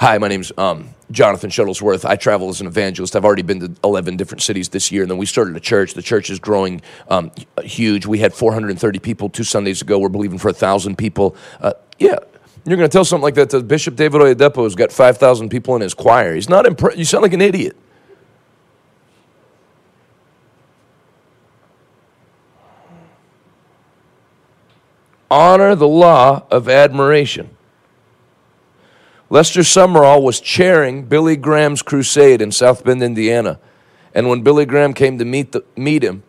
[0.00, 2.04] Hi, my name's um, Jonathan Shuttlesworth.
[2.04, 3.14] I travel as an evangelist.
[3.14, 5.94] I've already been to 11 different cities this year, and then we started a church.
[5.94, 7.30] The church is growing um,
[7.62, 8.04] huge.
[8.04, 9.98] We had 430 people two Sundays ago.
[9.98, 11.36] We're believing for 1,000 people.
[11.60, 12.16] Uh, yeah,
[12.66, 15.76] you're going to tell something like that to Bishop David Oyedepo, who's got 5,000 people
[15.76, 16.34] in his choir.
[16.34, 16.98] He's not impressed.
[16.98, 17.76] You sound like an idiot.
[25.30, 27.50] Honor the law of admiration.
[29.30, 33.58] Lester Sumrall was chairing Billy Graham's crusade in South Bend, Indiana.
[34.14, 36.22] And when Billy Graham came to meet, the, meet him,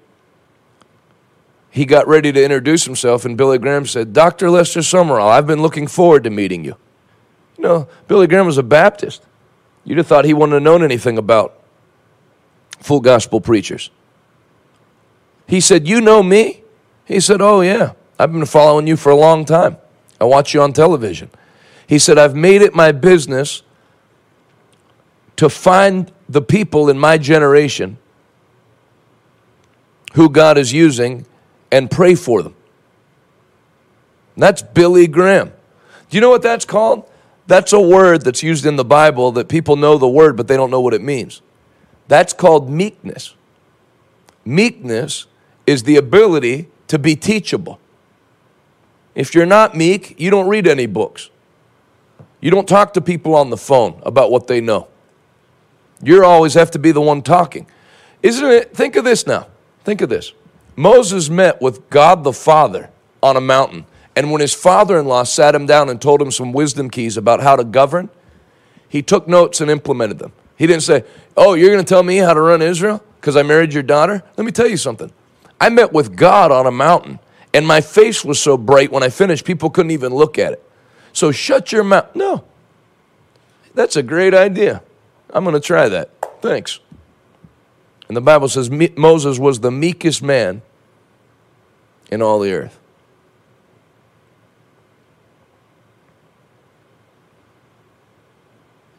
[1.70, 4.50] he got ready to introduce himself, and Billy Graham said, Dr.
[4.50, 6.78] Lester Sumrall, I've been looking forward to meeting you.
[7.58, 9.24] You know, Billy Graham was a Baptist.
[9.84, 11.60] You'd have thought he wouldn't have known anything about
[12.80, 13.92] full gospel preachers.
[15.48, 16.64] He said, You know me?
[17.06, 17.94] He said, Oh, yeah.
[18.18, 19.78] I've been following you for a long time.
[20.20, 21.30] I watch you on television.
[21.88, 23.62] He said, I've made it my business
[25.36, 27.98] to find the people in my generation
[30.14, 31.26] who God is using
[31.72, 32.56] and pray for them.
[34.38, 35.52] That's Billy Graham.
[36.10, 37.10] Do you know what that's called?
[37.48, 40.56] That's a word that's used in the Bible that people know the word, but they
[40.56, 41.42] don't know what it means.
[42.08, 43.36] That's called meekness.
[44.44, 45.28] Meekness
[45.68, 47.80] is the ability to be teachable.
[49.16, 51.30] If you're not meek, you don't read any books.
[52.42, 54.88] You don't talk to people on the phone about what they know.
[56.04, 57.66] You always have to be the one talking.
[58.22, 58.76] Isn't it?
[58.76, 59.48] Think of this now.
[59.84, 60.34] Think of this.
[60.76, 62.90] Moses met with God the Father
[63.24, 63.86] on a mountain.
[64.16, 67.18] And when his father in law sat him down and told him some wisdom keys
[67.18, 68.10] about how to govern,
[68.88, 70.32] he took notes and implemented them.
[70.58, 71.04] He didn't say,
[71.36, 74.24] Oh, you're going to tell me how to run Israel because I married your daughter?
[74.38, 75.12] Let me tell you something.
[75.60, 77.20] I met with God on a mountain
[77.56, 80.70] and my face was so bright when I finished, people couldn't even look at it.
[81.14, 82.14] So shut your mouth.
[82.14, 82.44] No.
[83.74, 84.84] That's a great idea.
[85.30, 86.10] I'm going to try that.
[86.42, 86.82] Thanks.
[88.10, 90.64] And the Bible says Moses was the meekest man
[92.12, 92.78] in all the earth.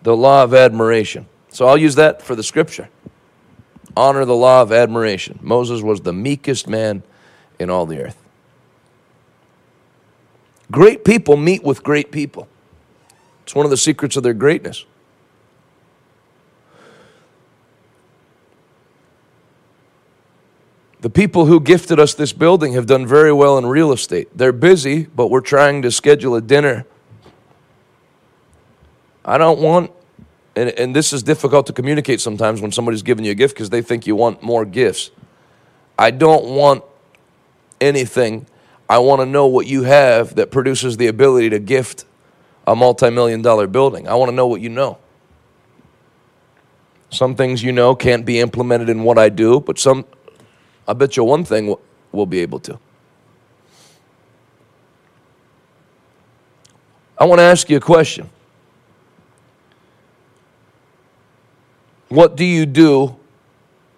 [0.00, 1.26] The law of admiration.
[1.50, 2.88] So I'll use that for the scripture.
[3.94, 5.40] Honor the law of admiration.
[5.42, 7.02] Moses was the meekest man
[7.58, 8.22] in all the earth.
[10.70, 12.48] Great people meet with great people.
[13.44, 14.84] It's one of the secrets of their greatness.
[21.00, 24.28] The people who gifted us this building have done very well in real estate.
[24.36, 26.84] They're busy, but we're trying to schedule a dinner.
[29.24, 29.92] I don't want
[30.56, 33.68] and, and this is difficult to communicate sometimes when somebody's giving you a gift because
[33.68, 35.10] they think you want more gifts.
[35.98, 36.82] I don't want
[37.80, 38.46] anything.
[38.88, 42.04] I want to know what you have that produces the ability to gift
[42.66, 44.06] a multi million dollar building.
[44.08, 44.98] I want to know what you know.
[47.10, 50.04] Some things you know can't be implemented in what I do, but some,
[50.86, 51.74] I bet you one thing
[52.12, 52.78] we'll be able to.
[57.18, 58.28] I want to ask you a question.
[62.08, 63.16] What do you do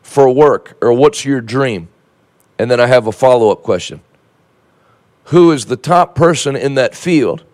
[0.03, 1.89] for work, or what's your dream?
[2.59, 4.01] And then I have a follow up question
[5.29, 7.45] Who is the top person in that field?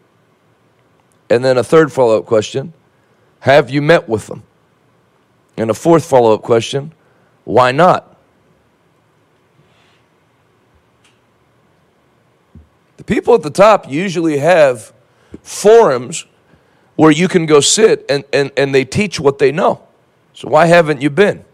[1.28, 2.72] And then a third follow up question
[3.40, 4.44] Have you met with them?
[5.56, 6.92] And a fourth follow up question
[7.44, 8.16] Why not?
[12.96, 14.92] The people at the top usually have
[15.42, 16.26] forums
[16.94, 19.82] where you can go sit and, and, and they teach what they know.
[20.32, 21.44] So why haven't you been?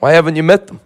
[0.00, 0.80] Why haven't you met them?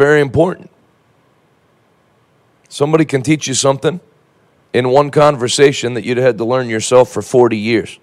[0.00, 0.70] Very important.
[2.70, 4.00] Somebody can teach you something
[4.72, 7.98] in one conversation that you'd had to learn yourself for 40 years.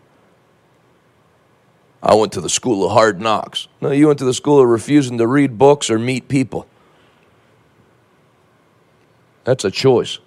[2.04, 3.68] I went to the school of hard knocks.
[3.82, 6.68] No, you went to the school of refusing to read books or meet people.
[9.44, 10.20] That's a choice.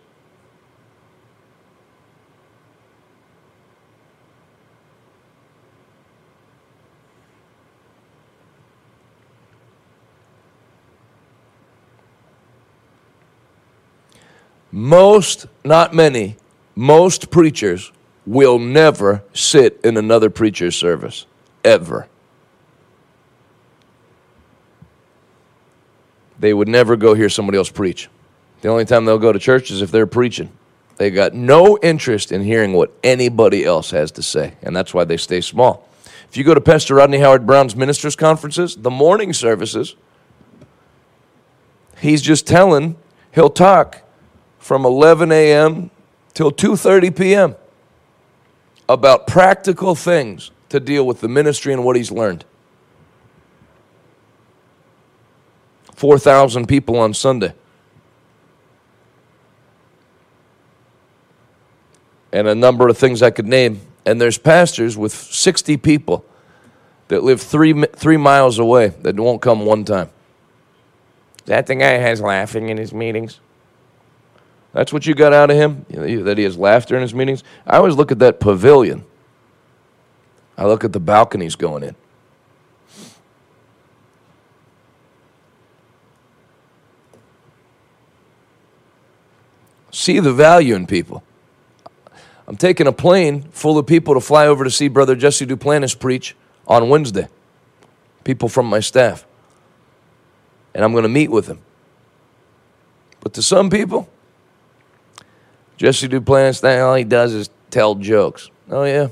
[14.73, 16.37] Most, not many,
[16.75, 17.91] most preachers
[18.27, 21.27] will never sit in another preacher's service,
[21.65, 22.07] ever.
[26.39, 28.09] They would never go hear somebody else preach.
[28.63, 30.51] The only time they'll go to church is if they're preaching.
[30.97, 35.05] They've got no interest in hearing what anybody else has to say, and that's why
[35.05, 35.89] they stay small.
[36.29, 39.97] If you go to Pastor Rodney Howard-Browne's ministers' conferences, the morning services,
[41.99, 42.97] he's just telling,
[43.35, 44.03] he'll talk
[44.61, 45.91] from 11 a.m.
[46.33, 47.57] till 2:30 p.m.
[48.89, 52.45] about practical things to deal with the ministry and what he's learned.
[55.97, 57.53] 4,000 people on Sunday.
[62.33, 63.81] and a number of things I could name.
[64.07, 66.25] And there's pastors with 60 people
[67.09, 70.11] that live three, three miles away that won't come one time.
[71.47, 73.41] That the guy has laughing in his meetings.
[74.73, 75.85] That's what you got out of him?
[75.89, 77.43] that he has laughter in his meetings?
[77.67, 79.05] I always look at that pavilion.
[80.57, 81.97] I look at the balconies going in.
[89.91, 91.23] See the value in people.
[92.47, 95.99] I'm taking a plane full of people to fly over to see Brother Jesse Duplantis
[95.99, 97.29] preach on Wednesday.
[98.25, 99.25] People from my staff.
[100.75, 101.61] And I'm going to meet with him.
[103.21, 104.09] But to some people,
[105.81, 108.51] Jesse Duplantis, that all he does is tell jokes.
[108.69, 109.09] Oh, yeah.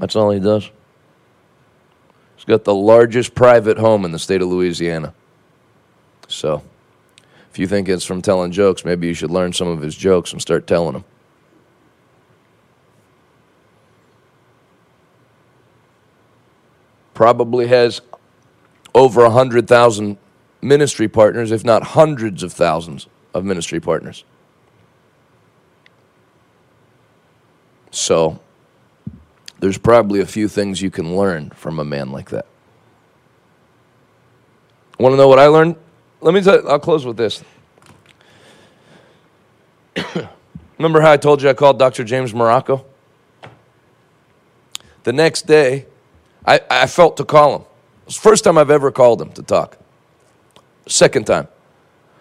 [0.00, 0.68] That's all he does.
[2.34, 5.14] He's got the largest private home in the state of Louisiana.
[6.26, 6.64] So,
[7.48, 10.32] if you think it's from telling jokes, maybe you should learn some of his jokes
[10.32, 11.04] and start telling them.
[17.14, 18.00] probably has
[18.94, 20.16] over 100,000
[20.62, 24.24] ministry partners, if not hundreds of thousands of ministry partners.
[27.90, 28.40] So,
[29.58, 32.46] there's probably a few things you can learn from a man like that.
[34.98, 35.76] Want to know what I learned?
[36.20, 37.42] Let me tell you, I'll close with this.
[40.78, 42.04] Remember how I told you I called Dr.
[42.04, 42.84] James Marocco?
[45.04, 45.86] The next day,
[46.44, 47.62] I, I felt to call him.
[47.62, 49.78] It was the first time I've ever called him to talk.
[50.86, 51.48] Second time.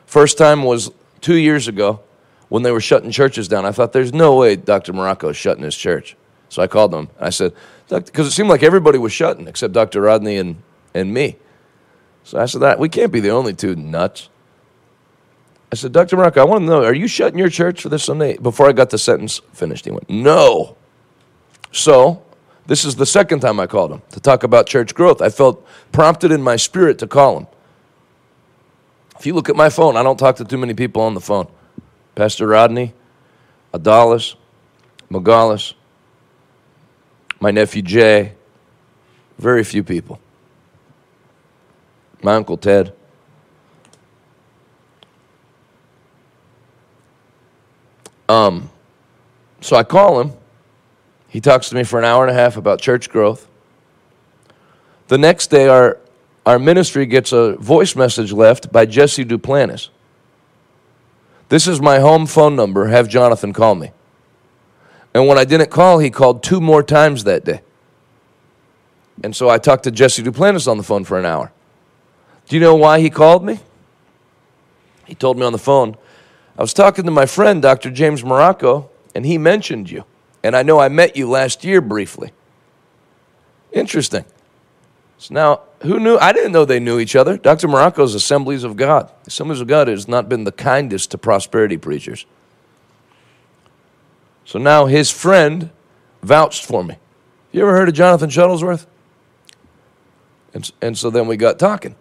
[0.06, 0.92] First time was
[1.22, 2.02] two years ago
[2.50, 3.66] when they were shutting churches down.
[3.66, 4.92] I thought, there's no way Dr.
[4.92, 6.18] Marocco is shutting his church.
[6.50, 7.10] So I called him.
[7.20, 7.54] I said,
[7.88, 10.02] because it seemed like everybody was shutting except Dr.
[10.02, 10.62] Rodney and,
[10.94, 11.38] and me.
[12.24, 14.30] So I said, that we can't be the only two nuts.
[15.72, 16.18] I said, Dr.
[16.18, 18.38] Marocco, I want to know, are you shutting your church for this Sunday?
[18.38, 20.76] Before I got the sentence finished, he went, no.
[21.72, 22.24] So
[22.66, 25.22] this is the second time I called him to talk about church growth.
[25.22, 27.48] I felt prompted in my spirit to call him.
[29.20, 31.20] If you look at my phone, I don't talk to too many people on the
[31.20, 31.48] phone.
[32.20, 32.94] Pastor Rodney,
[33.74, 34.36] Adalis,
[35.10, 35.74] Magalis,
[37.40, 38.34] my nephew Jay,
[39.38, 40.20] very few people.
[42.22, 42.92] my Uncle Ted.
[48.28, 48.70] Um,
[49.62, 50.34] so I call him.
[51.30, 53.48] He talks to me for an hour and a half about church growth.
[55.08, 55.98] The next day, our,
[56.46, 59.88] our ministry gets a voice message left by Jesse Duplantis.
[61.50, 62.88] This is my home phone number.
[62.88, 63.92] Have Jonathan call me.
[65.14, 67.62] And when I didn't call, he called two more times that day.
[69.24, 71.52] And so I talked to Jesse Duplantis on the phone for an hour.
[72.48, 73.60] Do you know why he called me?
[75.06, 75.98] He told me on the phone,
[76.58, 77.90] I was talking to my friend, Dr.
[77.90, 80.06] James Marocco, and he mentioned you.
[80.44, 82.32] And I know I met you last year briefly.
[83.72, 84.24] Interesting.
[85.20, 86.18] So now, who knew?
[86.18, 87.38] I didn't know they knew each other.
[87.38, 87.68] Dr.
[87.68, 89.12] Marocco's Assemblies of God.
[89.28, 92.26] Assemblies of God has not been the kindest to prosperity preachers.
[94.46, 95.72] So now his friend
[96.24, 96.98] vouched for me.
[97.52, 98.86] You ever heard of Jonathan Shuttlesworth?
[100.54, 101.96] And, and so then we got talking.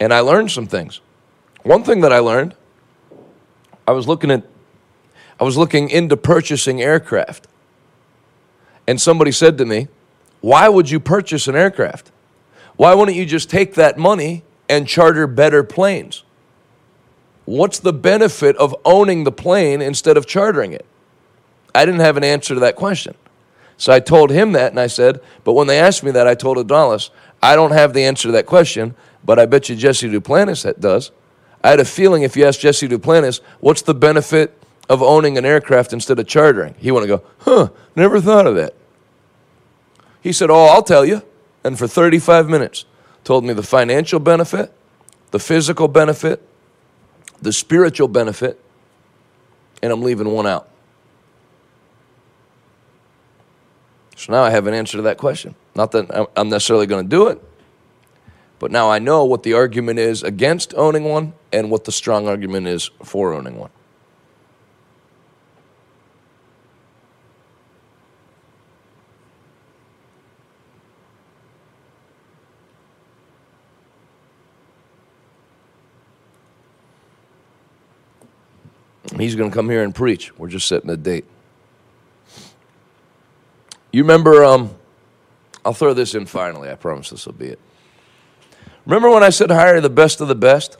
[0.00, 1.02] And I learned some things.
[1.64, 2.54] One thing that I learned,
[3.86, 4.44] I was looking at
[5.38, 7.46] I was looking into purchasing aircraft.
[8.88, 9.86] And somebody said to me,
[10.40, 12.10] Why would you purchase an aircraft?
[12.76, 16.22] Why wouldn't you just take that money and charter better planes?
[17.44, 20.86] What's the benefit of owning the plane instead of chartering it?
[21.74, 23.14] I didn't have an answer to that question.
[23.76, 26.34] So I told him that and I said, But when they asked me that, I
[26.34, 27.10] told Adalis,
[27.42, 28.94] I don't have the answer to that question,
[29.24, 31.10] but I bet you Jesse Duplantis that does.
[31.62, 35.44] I had a feeling if you asked Jesse Duplantis, what's the benefit of owning an
[35.44, 36.74] aircraft instead of chartering?
[36.78, 38.74] He want to go, huh, never thought of that.
[40.28, 41.22] He said, oh, I'll tell you.
[41.64, 42.84] And for 35 minutes,
[43.24, 44.70] told me the financial benefit,
[45.30, 46.46] the physical benefit,
[47.40, 48.62] the spiritual benefit,
[49.82, 50.68] and I'm leaving one out.
[54.16, 55.54] So now I have an answer to that question.
[55.74, 57.42] Not that I'm necessarily going to do it,
[58.58, 62.28] but now I know what the argument is against owning one and what the strong
[62.28, 63.70] argument is for owning one.
[79.18, 80.36] He's going to come here and preach.
[80.38, 81.24] We're just setting a date.
[83.92, 84.74] You remember, um,
[85.64, 86.70] I'll throw this in finally.
[86.70, 87.58] I promise this will be it.
[88.86, 90.78] Remember when I said hire the best of the best?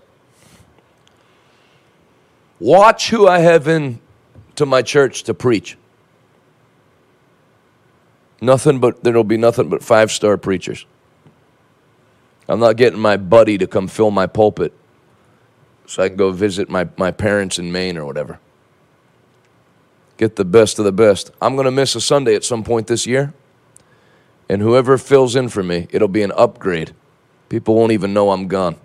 [2.60, 4.00] Watch who I have in
[4.56, 5.76] to my church to preach.
[8.40, 10.86] Nothing but, there'll be nothing but five star preachers.
[12.48, 14.72] I'm not getting my buddy to come fill my pulpit
[15.88, 18.38] so I can go visit my, my parents in Maine or whatever.
[20.18, 21.30] Get the best of the best.
[21.40, 23.32] I'm going to miss a Sunday at some point this year.
[24.50, 26.94] And whoever fills in for me, it'll be an upgrade.
[27.48, 28.76] People won't even know I'm gone.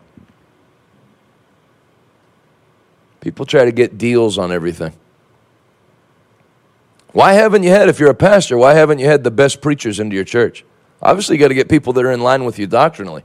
[3.20, 4.94] People try to get deals on everything.
[7.12, 10.00] Why haven't you had, if you're a pastor, why haven't you had the best preachers
[10.00, 10.64] into your church?
[11.02, 13.24] Obviously, you got to get people that are in line with you doctrinally.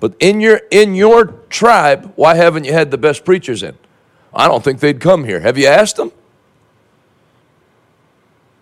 [0.00, 3.78] But in your in your tribe, why haven't you had the best preachers in?
[4.34, 5.40] I don't think they'd come here.
[5.40, 6.12] Have you asked them?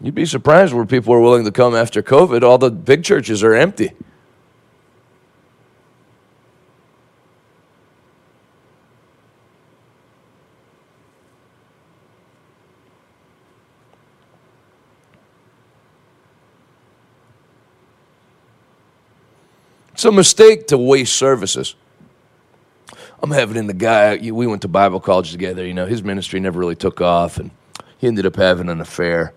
[0.01, 2.43] You'd be surprised where people are willing to come after COVID.
[2.43, 3.93] All the big churches are empty.
[20.03, 21.77] It's a mistake to waste services.
[23.23, 26.41] I'm having in the guy, we went to Bible college together, you know, his ministry
[26.41, 27.53] never really took off, and
[27.99, 29.33] he ended up having an affair,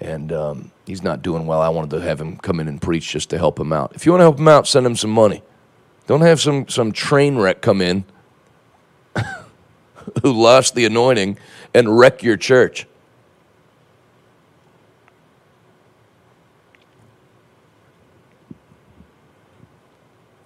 [0.00, 1.60] and um, he's not doing well.
[1.60, 3.92] I wanted to have him come in and preach just to help him out.
[3.94, 5.40] If you want to help him out, send him some money.
[6.08, 8.04] Don't have some, some train wreck come in
[10.24, 11.38] who lost the anointing
[11.74, 12.88] and wreck your church.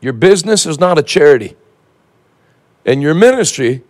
[0.06, 1.56] Your business is not a charity.
[2.84, 3.82] And your ministry,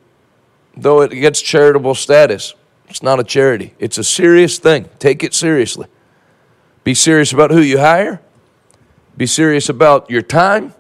[0.75, 2.55] though it gets charitable status,
[2.89, 3.75] it's not a charity.
[3.79, 4.89] It's a serious thing.
[4.99, 5.89] Take it seriously.
[6.85, 8.23] Be serious about who you hire.
[9.15, 10.73] Be serious about your time.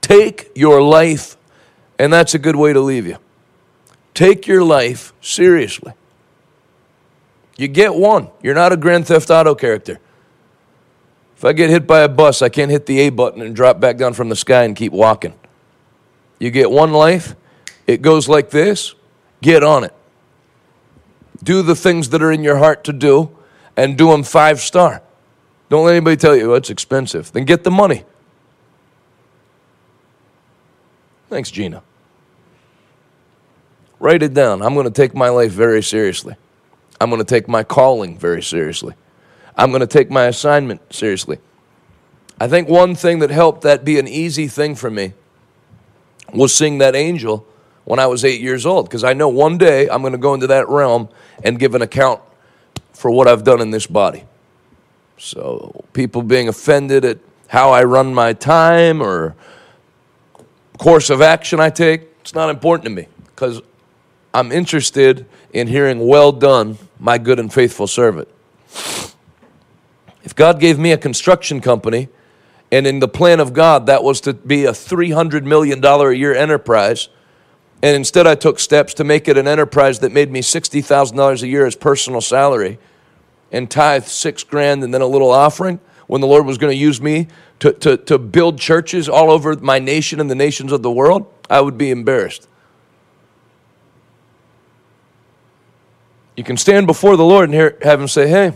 [0.00, 1.36] Take your life,
[1.98, 3.18] and that's a good way to leave you.
[4.14, 5.92] Take your life seriously.
[7.58, 8.30] You get one.
[8.42, 10.00] You're not a Grand Theft Auto character.
[11.38, 13.78] If I get hit by a bus, I can't hit the A button and drop
[13.78, 15.34] back down from the sky and keep walking.
[16.40, 17.36] You get one life,
[17.86, 18.96] it goes like this
[19.40, 19.94] get on it.
[21.44, 23.30] Do the things that are in your heart to do
[23.76, 25.00] and do them five star.
[25.68, 27.30] Don't let anybody tell you oh, it's expensive.
[27.30, 28.02] Then get the money.
[31.28, 31.84] Thanks, Gina.
[34.00, 34.60] Write it down.
[34.60, 36.34] I'm going to take my life very seriously.
[37.00, 38.96] I'm going to take my calling very seriously.
[39.58, 41.38] I'm going to take my assignment seriously.
[42.40, 45.12] I think one thing that helped that be an easy thing for me
[46.32, 47.44] was seeing that angel
[47.84, 50.34] when I was eight years old, because I know one day I'm going to go
[50.34, 51.08] into that realm
[51.42, 52.20] and give an account
[52.92, 54.24] for what I've done in this body.
[55.16, 57.18] So, people being offended at
[57.48, 59.34] how I run my time or
[60.78, 63.60] course of action I take, it's not important to me because
[64.32, 68.28] I'm interested in hearing, Well done, my good and faithful servant.
[70.28, 72.10] If God gave me a construction company,
[72.70, 76.34] and in the plan of God, that was to be a $300 million a year
[76.34, 77.08] enterprise,
[77.82, 81.48] and instead I took steps to make it an enterprise that made me $60,000 a
[81.48, 82.78] year as personal salary
[83.50, 86.78] and tithe six grand and then a little offering when the Lord was going to
[86.78, 87.28] use me
[87.60, 91.26] to, to, to build churches all over my nation and the nations of the world,
[91.48, 92.46] I would be embarrassed.
[96.36, 98.52] You can stand before the Lord and hear, have Him say, Hey,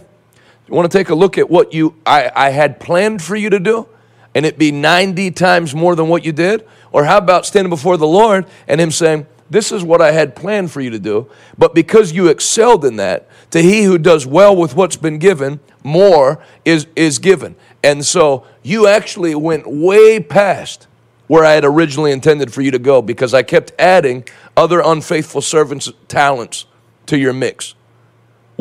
[0.73, 3.51] you want to take a look at what you I, I had planned for you
[3.51, 3.89] to do?
[4.35, 6.67] And it be 90 times more than what you did?
[6.93, 10.35] Or how about standing before the Lord and Him saying, This is what I had
[10.35, 14.27] planned for you to do, but because you excelled in that, to he who does
[14.27, 17.55] well with what's been given, more is, is given.
[17.85, 20.87] And so you actually went way past
[21.27, 24.25] where I had originally intended for you to go because I kept adding
[24.57, 26.65] other unfaithful servants' talents
[27.07, 27.75] to your mix.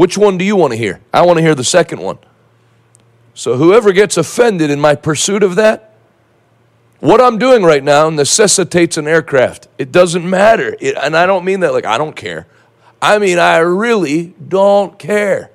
[0.02, 1.00] Which one do you want to hear?
[1.14, 2.18] I want to hear the second one.
[3.36, 5.94] So, whoever gets offended in my pursuit of that,
[7.02, 9.68] what I'm doing right now necessitates an aircraft.
[9.78, 10.76] It doesn't matter.
[10.82, 12.48] It, and I don't mean that like I don't care.
[13.00, 15.52] I mean, I really don't care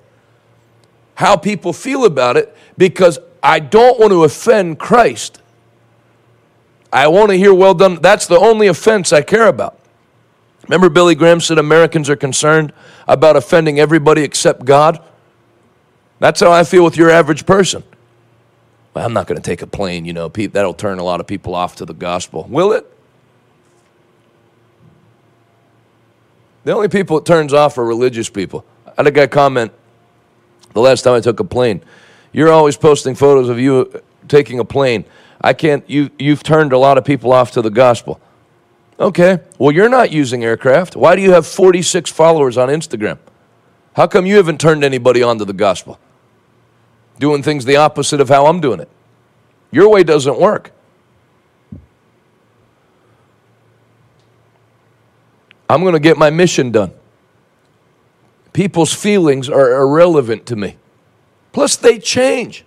[1.16, 5.42] how people feel about it because I don't want to offend Christ.
[6.92, 7.96] I want to hear, well done.
[7.96, 9.76] That's the only offense I care about.
[10.68, 12.72] Remember, Billy Graham said Americans are concerned
[13.06, 15.02] about offending everybody except God?
[16.18, 17.84] That's how I feel with your average person.
[18.94, 21.26] Well, I'm not going to take a plane, you know, that'll turn a lot of
[21.26, 22.46] people off to the gospel.
[22.48, 22.90] Will it?
[26.64, 28.64] The only people it turns off are religious people.
[28.86, 29.72] I had a guy comment
[30.72, 31.82] the last time I took a plane.
[32.32, 35.04] You're always posting photos of you taking a plane.
[35.40, 38.20] I can't, you, you've turned a lot of people off to the gospel.
[38.98, 40.96] Okay, well, you're not using aircraft.
[40.96, 43.18] Why do you have 46 followers on Instagram?
[43.94, 45.98] How come you haven't turned anybody on to the gospel?
[47.18, 48.88] Doing things the opposite of how I'm doing it.
[49.70, 50.72] Your way doesn't work.
[55.68, 56.92] I'm going to get my mission done.
[58.52, 60.76] People's feelings are irrelevant to me.
[61.52, 62.64] Plus, they change.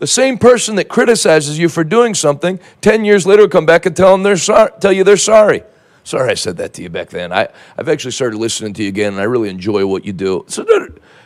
[0.00, 3.84] The same person that criticizes you for doing something, 10 years later, will come back
[3.84, 5.62] and tell, them they're sorry, tell you they're sorry.
[6.04, 7.34] Sorry I said that to you back then.
[7.34, 10.46] I, I've actually started listening to you again, and I really enjoy what you do.
[10.48, 10.64] So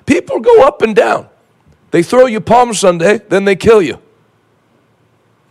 [0.06, 1.28] people go up and down.
[1.92, 4.00] They throw you Palm Sunday, then they kill you.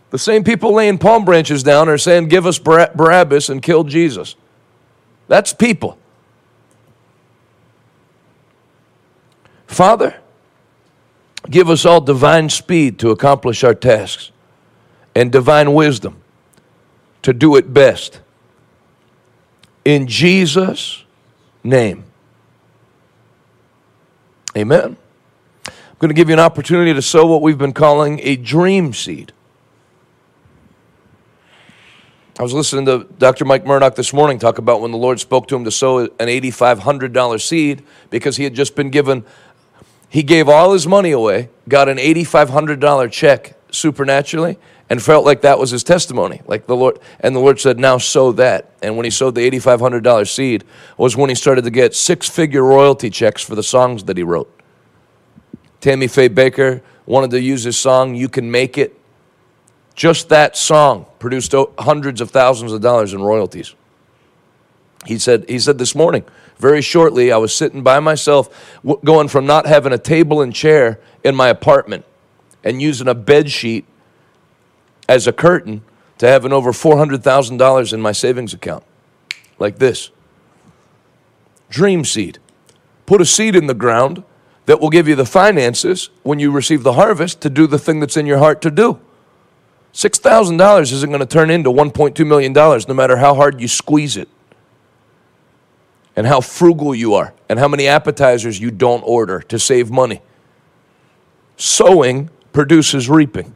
[0.10, 4.36] The same people laying palm branches down are saying, Give us Barabbas and kill Jesus.
[5.30, 5.98] That's people.
[9.66, 10.20] Father,
[11.50, 14.32] give us all divine speed to accomplish our tasks
[15.16, 16.22] and divine wisdom
[17.22, 18.22] to do it best.
[19.86, 21.04] In Jesus'
[21.64, 22.06] name.
[24.56, 24.98] Amen.
[25.68, 28.94] I'm going to give you an opportunity to sow what we've been calling a dream
[28.94, 29.32] seed.
[32.40, 33.46] I was listening to Dr.
[33.46, 36.10] Mike Murdock this morning talk about when the Lord spoke to him to sow an
[36.20, 39.24] $8,500 seed because he had just been given,
[40.14, 45.58] he gave all his money away, got an $8,500 check supernaturally, and felt like that
[45.58, 46.40] was his testimony.
[46.46, 48.70] Like the Lord, and the Lord said, Now sow that.
[48.84, 50.66] And when he sowed the $8,500 seed,
[50.98, 54.22] was when he started to get six figure royalty checks for the songs that he
[54.22, 54.54] wrote.
[55.82, 58.96] Tammy Faye Bakker wanted to use his song, You Can Make It
[59.96, 63.74] just that song produced hundreds of thousands of dollars in royalties.
[65.08, 66.24] He said, he said this morning,
[66.64, 70.98] very shortly, I was sitting by myself, going from not having a table and chair
[71.22, 72.06] in my apartment
[72.64, 73.84] and using a bed sheet
[75.10, 75.82] as a curtain
[76.20, 78.86] to having over $400,000 in my savings account.
[79.60, 80.10] Like this
[81.70, 82.40] Dream seed.
[83.06, 84.24] Put a seed in the ground
[84.66, 88.00] that will give you the finances when you receive the harvest to do the thing
[88.00, 89.02] that's in your heart to do.
[89.94, 94.30] $6,000 isn't going to turn into $1.2 million no matter how hard you squeeze it,
[96.16, 100.22] and how frugal you are, and how many appetizers you don't order to save money.
[101.58, 103.56] Sowing produces reaping.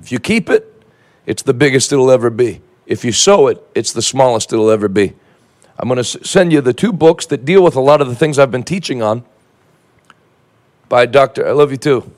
[0.00, 0.72] If you keep it,
[1.26, 2.62] it's the biggest it'll ever be.
[2.86, 5.14] If you sow it, it's the smallest it'll ever be.
[5.78, 8.14] I'm going to send you the two books that deal with a lot of the
[8.14, 9.24] things I've been teaching on
[10.88, 11.46] by Dr.
[11.46, 12.10] I love you too.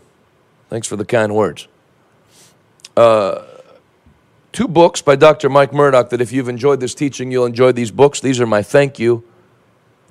[0.69, 1.67] Thanks for the kind words.
[2.97, 3.43] Uh,
[4.53, 5.49] two books by Dr.
[5.49, 8.21] Mike Murdock that if you've enjoyed this teaching, you'll enjoy these books.
[8.21, 9.25] These are my thank you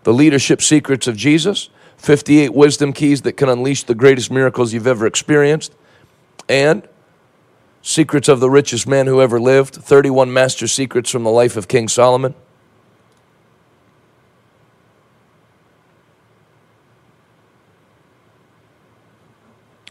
[0.03, 4.87] The Leadership Secrets of Jesus, 58 Wisdom Keys that can unleash the greatest miracles you've
[4.87, 5.73] ever experienced,
[6.47, 6.87] and
[7.81, 11.67] Secrets of the Richest Man Who Ever Lived, 31 Master Secrets from the Life of
[11.67, 12.35] King Solomon.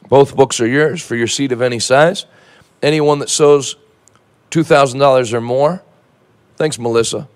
[0.08, 2.26] Both books are yours for your seed of any size.
[2.82, 3.76] Anyone that sows
[4.56, 5.82] $2,000 or more,
[6.56, 7.28] thanks, Melissa.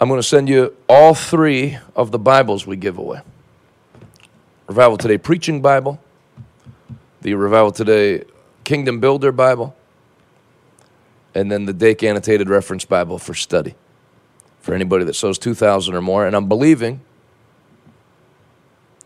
[0.00, 3.20] I'm going to send you all three of the Bibles we give away
[4.66, 6.00] Revival Today Preaching Bible,
[7.20, 8.24] the Revival Today
[8.64, 9.76] Kingdom Builder Bible,
[11.34, 13.74] and then the Dake Annotated Reference Bible for study
[14.60, 16.26] for anybody that sows 2000 or more.
[16.26, 17.02] And I'm believing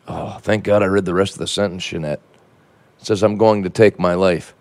[0.06, 2.20] Oh, thank God I read the rest of the sentence, Jeanette.
[2.98, 4.55] It says, I'm going to take my life.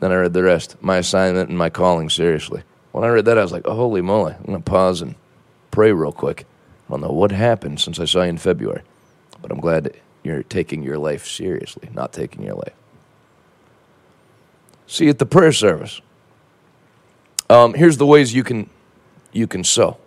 [0.00, 2.62] Then I read the rest, my assignment and my calling seriously.
[2.92, 4.32] When I read that, I was like, oh, holy moly.
[4.32, 5.14] I'm going to pause and
[5.70, 6.46] pray real quick.
[6.88, 8.82] I don't know what happened since I saw you in February,
[9.40, 9.94] but I'm glad
[10.24, 12.74] you're taking your life seriously, not taking your life.
[14.86, 16.00] See you at the prayer service.
[17.48, 18.68] Um, here's the ways you can
[19.32, 19.98] you can sow.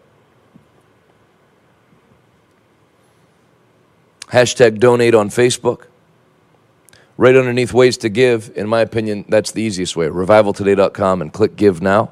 [4.27, 5.85] Hashtag donate on Facebook.
[7.15, 10.07] Right underneath ways to give, in my opinion, that's the easiest way.
[10.07, 12.11] Revivaltoday.com and click give now.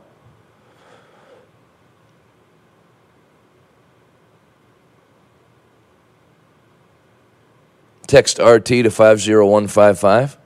[8.12, 10.38] Text RT to 50155.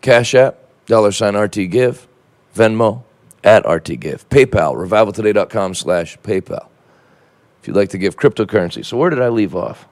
[0.00, 0.56] Cash App,
[0.86, 2.08] dollar sign RT Give.
[2.56, 3.02] Venmo,
[3.44, 4.26] at RT Give.
[4.30, 6.68] PayPal, revivaltoday.com slash PayPal.
[7.60, 8.86] If you'd like to give cryptocurrency.
[8.86, 9.86] So where did I leave off?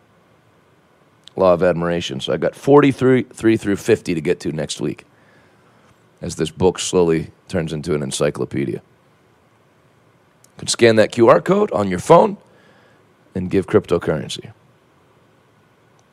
[1.38, 2.20] Law of Admiration.
[2.20, 5.04] So I've got 43 through 50 to get to next week
[6.20, 8.76] as this book slowly turns into an encyclopedia.
[8.76, 12.36] You can scan that QR code on your phone
[13.34, 14.52] and give cryptocurrency.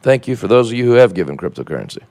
[0.03, 2.03] Thank you for those of you who have given cryptocurrency.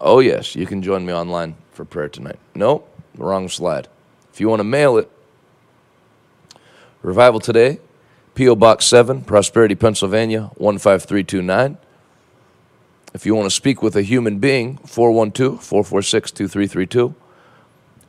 [0.00, 2.38] Oh, yes, you can join me online for prayer tonight.
[2.54, 2.84] No,
[3.16, 3.88] wrong slide.
[4.32, 5.10] If you want to mail it,
[7.02, 7.80] Revival Today,
[8.34, 8.56] P.O.
[8.56, 11.76] Box 7, Prosperity, Pennsylvania 15329.
[13.12, 17.14] If you want to speak with a human being, 412 446 2332.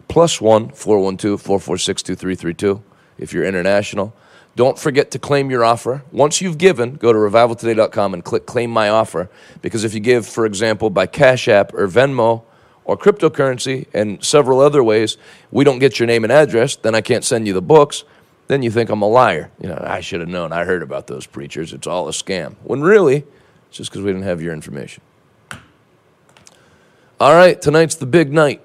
[0.07, 2.81] Plus 1 412 446 2332
[3.17, 4.13] if you're international.
[4.55, 6.03] Don't forget to claim your offer.
[6.11, 9.29] Once you've given, go to revivaltoday.com and click claim my offer.
[9.61, 12.43] Because if you give, for example, by Cash App or Venmo
[12.85, 15.17] or cryptocurrency and several other ways,
[15.51, 18.05] we don't get your name and address, then I can't send you the books
[18.53, 19.49] then you think I'm a liar.
[19.59, 20.53] You know, I should have known.
[20.53, 21.73] I heard about those preachers.
[21.73, 22.55] It's all a scam.
[22.63, 23.25] When really,
[23.67, 25.01] it's just because we didn't have your information.
[27.19, 28.61] All right, tonight's the big night.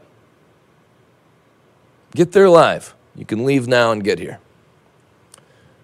[2.15, 2.95] Get there live.
[3.15, 4.41] You can leave now and get here.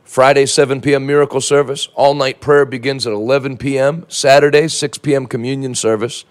[0.05, 1.07] Friday, 7 p.m.
[1.07, 1.89] miracle service.
[1.95, 4.05] All night prayer begins at 11 p.m.
[4.09, 5.27] Saturday, 6 p.m.
[5.27, 6.27] communion service.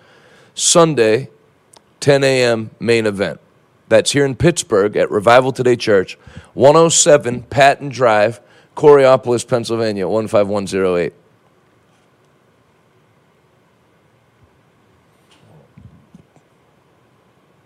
[0.53, 1.29] Sunday,
[1.99, 2.69] 10 a.m.
[2.79, 3.39] main event.
[3.93, 6.17] That's here in Pittsburgh at Revival Today Church,
[6.55, 8.41] 107 Patton Drive,
[8.75, 11.13] Coraopolis, Pennsylvania, 15108.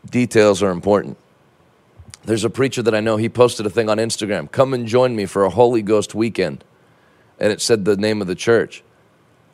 [0.09, 1.15] Details are important.
[2.25, 5.15] There's a preacher that I know, he posted a thing on Instagram come and join
[5.15, 6.65] me for a Holy Ghost weekend.
[7.39, 8.83] And it said the name of the church.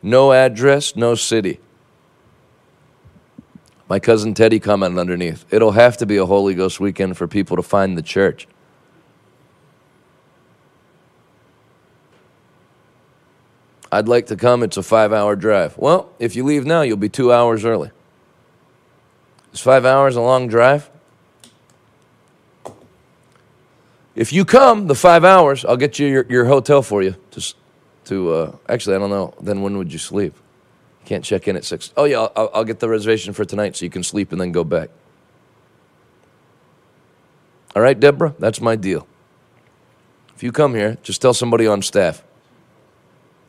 [0.01, 1.59] No address, no city.
[3.93, 7.57] My cousin Teddy commented underneath, it'll have to be a Holy Ghost weekend for people
[7.57, 8.47] to find the church.
[13.91, 14.63] I'd like to come.
[14.63, 15.77] It's a five hour drive.
[15.77, 17.91] Well, if you leave now, you'll be two hours early.
[19.53, 20.89] Is five hours a long drive?
[24.15, 27.15] If you come the five hours, I'll get you your, your hotel for you.
[27.29, 27.53] To,
[28.05, 29.35] to uh, actually, I don't know.
[29.39, 30.33] Then when would you sleep?
[31.05, 31.91] Can't check in at six.
[31.97, 34.51] Oh yeah, I'll, I'll get the reservation for tonight so you can sleep and then
[34.51, 34.89] go back.
[37.75, 39.07] All right, Deborah, that's my deal.
[40.35, 42.23] If you come here, just tell somebody on staff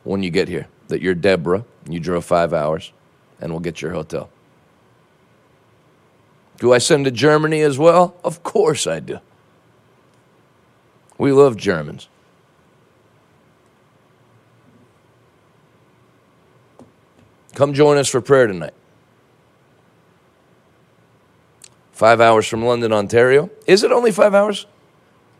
[0.03, 2.91] when you get here that you're Deborah and you drove five hours,
[3.39, 4.29] and we'll get your hotel.
[6.57, 8.15] Do I send to Germany as well?
[8.23, 9.19] Of course I do.
[11.17, 12.07] We love Germans.
[17.55, 18.73] Come join us for prayer tonight.
[21.95, 23.49] five hours from London, Ontario.
[23.65, 24.65] Is it only five hours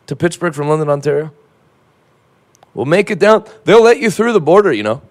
[0.08, 1.34] to Pittsburgh from London, Ontario?
[2.74, 3.46] Well, make it down.
[3.66, 5.02] They'll let you through the border, you know,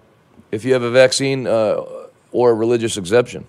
[0.51, 1.83] if you have a vaccine uh,
[2.31, 3.45] or a religious exemption.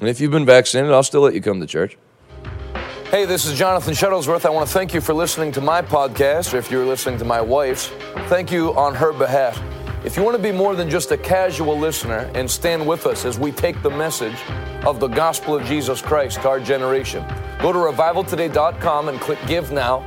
[0.00, 1.96] And if you've been vaccinated, I'll still let you come to church.
[3.10, 4.44] Hey, this is Jonathan Shuttlesworth.
[4.44, 7.24] I want to thank you for listening to my podcast, or if you're listening to
[7.24, 7.86] my wife's,
[8.26, 9.62] thank you on her behalf.
[10.04, 13.24] If you want to be more than just a casual listener and stand with us
[13.24, 14.36] as we take the message
[14.84, 17.24] of the gospel of Jesus Christ to our generation,
[17.60, 20.00] go to revivaltoday.com and click Give Now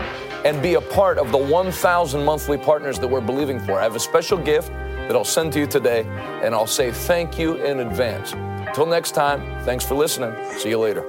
[0.44, 3.80] and be a part of the 1,000 monthly partners that we're believing for.
[3.80, 6.04] I have a special gift that I'll send to you today,
[6.44, 8.34] and I'll say thank you in advance.
[8.34, 10.36] Until next time, thanks for listening.
[10.60, 11.06] See you later.